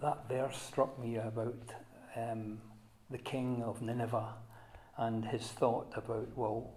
that 0.00 0.28
verse 0.28 0.56
struck 0.60 0.98
me 0.98 1.16
about 1.16 1.54
um, 2.16 2.58
the 3.10 3.18
king 3.18 3.62
of 3.64 3.82
Nineveh 3.82 4.34
and 4.96 5.24
his 5.24 5.46
thought 5.48 5.92
about, 5.94 6.28
well, 6.36 6.70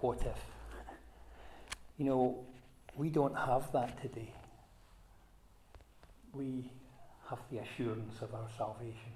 what 0.00 0.20
if? 0.22 0.38
You 1.98 2.06
know, 2.06 2.46
we 2.96 3.08
don't 3.08 3.36
have 3.36 3.72
that 3.72 4.00
today. 4.00 4.32
We 6.32 6.70
have 7.28 7.40
the 7.50 7.58
assurance 7.58 8.20
of 8.20 8.34
our 8.34 8.48
salvation. 8.56 9.12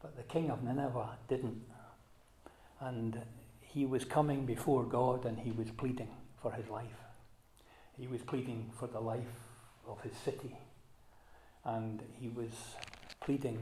But 0.00 0.16
the 0.16 0.22
king 0.22 0.50
of 0.50 0.62
Nineveh 0.62 1.18
didn't. 1.28 1.62
And 2.80 3.20
he 3.60 3.84
was 3.84 4.04
coming 4.04 4.46
before 4.46 4.84
God 4.84 5.26
and 5.26 5.38
he 5.38 5.52
was 5.52 5.70
pleading 5.70 6.10
for 6.40 6.52
his 6.52 6.68
life. 6.68 6.86
He 7.98 8.06
was 8.06 8.22
pleading 8.22 8.70
for 8.78 8.86
the 8.86 9.00
life 9.00 9.20
of 9.86 10.00
his 10.00 10.16
city. 10.24 10.56
And 11.64 12.02
he 12.18 12.28
was 12.28 12.52
pleading 13.20 13.58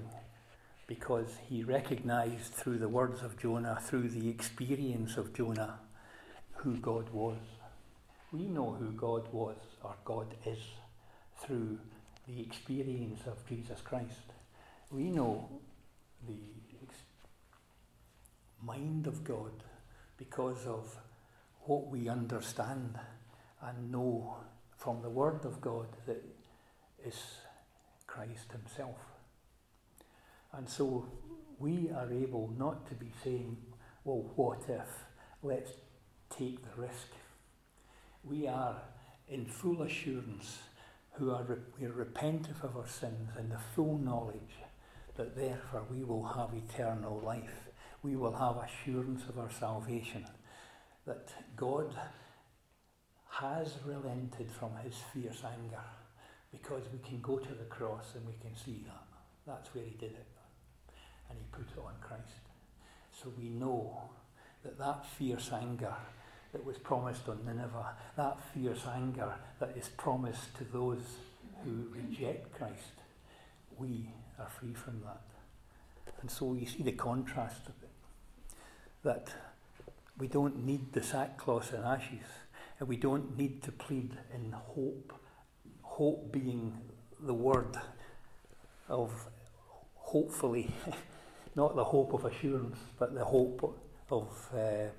because 0.87 1.27
he 1.49 1.65
recognized 1.65 2.55
through 2.55 2.79
the 2.79 2.89
words 2.89 3.23
of 3.23 3.37
Jonah, 3.39 3.79
through 3.83 4.09
the 4.09 4.29
experience 4.29 5.17
of 5.17 5.35
Jonah, 5.35 5.81
who 6.55 6.77
God 6.77 7.11
was. 7.11 7.39
We 8.33 8.47
know 8.47 8.73
who 8.73 8.93
God 8.93 9.33
was 9.33 9.57
or 9.83 9.95
God 10.05 10.35
is 10.45 10.59
through 11.41 11.79
the 12.27 12.41
experience 12.41 13.21
of 13.27 13.47
Jesus 13.49 13.81
Christ. 13.81 14.33
We 14.91 15.11
know 15.11 15.49
the 16.27 16.35
mind 18.63 19.07
of 19.07 19.25
God 19.25 19.53
because 20.17 20.67
of 20.67 20.97
what 21.63 21.89
we 21.89 22.09
understand 22.09 22.99
and 23.63 23.93
know 23.93 24.37
from 24.77 25.03
the 25.03 25.11
Word 25.11 25.45
of 25.45 25.61
God 25.61 25.87
that 26.07 26.23
is 27.05 27.17
Christ 28.07 28.53
Himself. 28.53 28.99
And 30.53 30.69
so 30.69 31.07
we 31.59 31.91
are 31.91 32.13
able 32.13 32.53
not 32.57 32.89
to 32.89 32.95
be 32.95 33.11
saying, 33.23 33.57
well, 34.05 34.31
what 34.37 34.63
if? 34.69 35.05
Let's 35.43 35.73
take 36.31 36.63
the 36.63 36.81
risk. 36.81 37.09
We 38.29 38.47
are 38.47 38.77
in 39.29 39.47
full 39.47 39.83
assurance 39.83 40.59
who 41.13 41.31
are 41.31 41.45
we 41.79 41.87
are 41.87 41.93
repentant 41.93 42.63
of 42.63 42.77
our 42.77 42.87
sins 42.87 43.31
in 43.39 43.49
the 43.49 43.59
full 43.75 43.99
knowledge 43.99 44.57
that 45.17 45.35
therefore 45.35 45.85
we 45.91 46.05
will 46.05 46.25
have 46.25 46.51
eternal 46.55 47.21
life. 47.25 47.69
We 48.03 48.17
will 48.17 48.35
have 48.35 48.57
assurance 48.57 49.23
of 49.29 49.39
our 49.39 49.51
salvation. 49.51 50.27
That 51.07 51.33
God 51.57 51.95
has 53.31 53.75
relented 53.87 54.51
from 54.51 54.77
his 54.85 54.95
fierce 55.13 55.43
anger 55.45 55.85
because 56.53 56.83
we 56.93 56.99
can 56.99 57.21
go 57.21 57.39
to 57.39 57.55
the 57.55 57.65
cross 57.65 58.15
and 58.15 58.27
we 58.27 58.35
can 58.43 58.55
see 58.57 58.85
that. 58.87 59.05
That's 59.47 59.75
where 59.75 59.85
he 59.85 59.93
did 59.93 60.13
it. 60.13 60.27
And 61.31 61.39
he 61.39 61.45
put 61.51 61.67
it 61.71 61.81
on 61.81 61.95
Christ. 62.01 62.45
So 63.11 63.33
we 63.39 63.49
know 63.49 64.03
that 64.63 64.79
that 64.79 65.07
fierce 65.07 65.51
anger 65.53 65.95
that 66.53 66.65
was 66.65 66.79
promised 66.79 67.29
on 67.29 67.39
Nineveh, 67.45 67.95
that 68.17 68.39
fierce 68.55 68.87
anger 68.95 69.35
that 69.61 69.77
is 69.77 69.89
promised 69.89 70.57
to 70.57 70.65
those 70.65 71.03
who 71.65 71.89
reject 71.93 72.53
Christ, 72.57 73.03
we 73.77 74.11
are 74.39 74.49
free 74.49 74.75
from 74.75 75.01
that. 75.05 75.21
And 76.21 76.31
so 76.31 76.55
you 76.55 76.67
see 76.67 76.83
the 76.83 76.93
contrast 76.93 77.67
of 77.67 77.75
it. 77.83 77.91
That 79.05 79.33
we 80.19 80.27
don't 80.27 80.65
need 80.65 80.93
the 80.93 81.03
sackcloth 81.03 81.73
and 81.73 81.85
ashes, 81.85 82.27
and 82.81 82.89
we 82.89 82.97
don't 82.97 83.37
need 83.37 83.63
to 83.65 83.73
plead 83.73 84.17
in 84.35 84.53
hope. 84.53 85.13
Hope 85.83 86.33
being 86.33 86.77
the 87.21 87.35
word 87.35 87.77
of 88.89 89.13
hopefully, 89.95 90.71
not 91.55 91.77
the 91.77 91.85
hope 91.85 92.15
of 92.15 92.25
assurance, 92.25 92.79
but 92.99 93.15
the 93.15 93.25
hope 93.25 93.79
of. 94.11 94.49
Uh, 94.55 94.91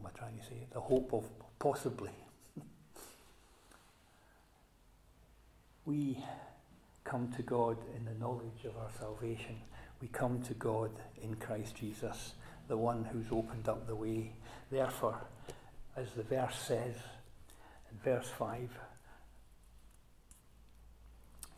what 0.00 0.10
am 0.10 0.14
I 0.14 0.18
trying 0.18 0.38
to 0.38 0.44
say? 0.44 0.66
The 0.72 0.80
hope 0.80 1.12
of 1.12 1.24
possibly. 1.58 2.10
we 5.86 6.18
come 7.04 7.32
to 7.36 7.42
God 7.42 7.76
in 7.96 8.04
the 8.04 8.14
knowledge 8.18 8.64
of 8.64 8.76
our 8.76 8.90
salvation. 8.98 9.56
We 10.02 10.08
come 10.08 10.42
to 10.42 10.54
God 10.54 10.90
in 11.22 11.36
Christ 11.36 11.76
Jesus, 11.76 12.34
the 12.68 12.76
one 12.76 13.04
who's 13.04 13.26
opened 13.30 13.68
up 13.68 13.86
the 13.86 13.94
way. 13.94 14.32
Therefore, 14.70 15.20
as 15.96 16.08
the 16.16 16.24
verse 16.24 16.58
says 16.58 16.96
in 17.90 17.98
verse 18.04 18.28
5, 18.36 18.68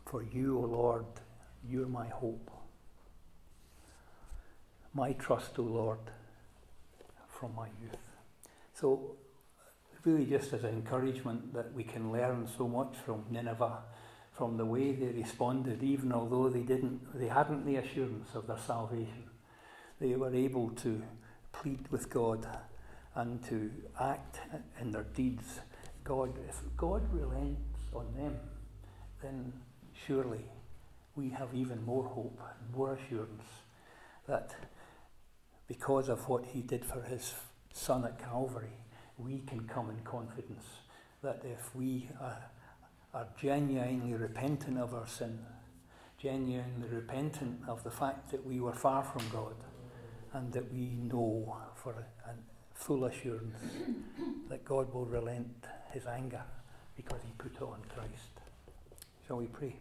For 0.05 0.23
you, 0.23 0.59
O 0.59 0.61
Lord, 0.61 1.05
you're 1.67 1.87
my 1.87 2.07
hope. 2.07 2.51
My 4.93 5.13
trust, 5.13 5.57
O 5.59 5.63
Lord, 5.63 5.99
from 7.27 7.55
my 7.55 7.67
youth. 7.81 7.97
So, 8.79 9.17
really, 10.05 10.25
just 10.25 10.53
as 10.53 10.63
an 10.63 10.69
encouragement 10.69 11.53
that 11.53 11.73
we 11.73 11.83
can 11.83 12.13
learn 12.13 12.47
so 12.57 12.65
much 12.65 12.95
from 13.05 13.25
Nineveh, 13.29 13.79
from 14.31 14.55
the 14.55 14.65
way 14.65 14.93
they 14.93 15.07
responded, 15.07 15.83
even 15.83 16.13
although 16.13 16.47
they 16.47 16.61
didn't, 16.61 17.01
they 17.19 17.27
hadn't 17.27 17.65
the 17.65 17.75
assurance 17.75 18.29
of 18.35 18.47
their 18.47 18.57
salvation. 18.57 19.25
They 19.99 20.15
were 20.15 20.33
able 20.33 20.69
to 20.69 21.01
plead 21.51 21.89
with 21.89 22.09
God 22.09 22.47
and 23.15 23.43
to 23.45 23.69
act 23.99 24.39
in 24.79 24.91
their 24.91 25.03
deeds. 25.03 25.59
God, 26.05 26.37
if 26.47 26.61
God 26.77 27.03
relents 27.11 27.81
on 27.93 28.13
them, 28.15 28.39
then 29.21 29.51
surely 30.07 30.45
we 31.15 31.31
have 31.31 31.49
even 31.53 31.83
more 31.83 32.05
hope, 32.05 32.39
and 32.39 32.77
more 32.77 32.93
assurance 32.93 33.43
that 34.25 34.55
because 35.67 36.07
of 36.07 36.29
what 36.29 36.45
He 36.45 36.61
did 36.61 36.85
for 36.85 37.01
His 37.01 37.33
Son 37.73 38.05
at 38.05 38.19
Calvary, 38.19 38.77
we 39.17 39.39
can 39.47 39.67
come 39.67 39.89
in 39.89 39.99
confidence 39.99 40.65
that 41.21 41.41
if 41.43 41.75
we 41.75 42.09
are, 42.21 42.49
are 43.13 43.27
genuinely 43.39 44.13
repentant 44.13 44.77
of 44.77 44.93
our 44.93 45.07
sin, 45.07 45.39
genuinely 46.17 46.87
repentant 46.89 47.59
of 47.67 47.83
the 47.83 47.91
fact 47.91 48.31
that 48.31 48.45
we 48.45 48.59
were 48.59 48.73
far 48.73 49.03
from 49.03 49.23
God, 49.31 49.55
and 50.33 50.51
that 50.53 50.71
we 50.71 50.91
know 51.11 51.57
for 51.75 51.91
a, 51.93 52.29
a 52.29 52.33
full 52.73 53.05
assurance 53.05 53.57
that 54.49 54.63
God 54.63 54.93
will 54.93 55.05
relent 55.05 55.65
his 55.91 56.05
anger 56.05 56.43
because 56.95 57.19
he 57.25 57.31
put 57.37 57.55
it 57.55 57.61
on 57.61 57.81
Christ. 57.93 58.39
Shall 59.27 59.37
we 59.37 59.47
pray? 59.47 59.75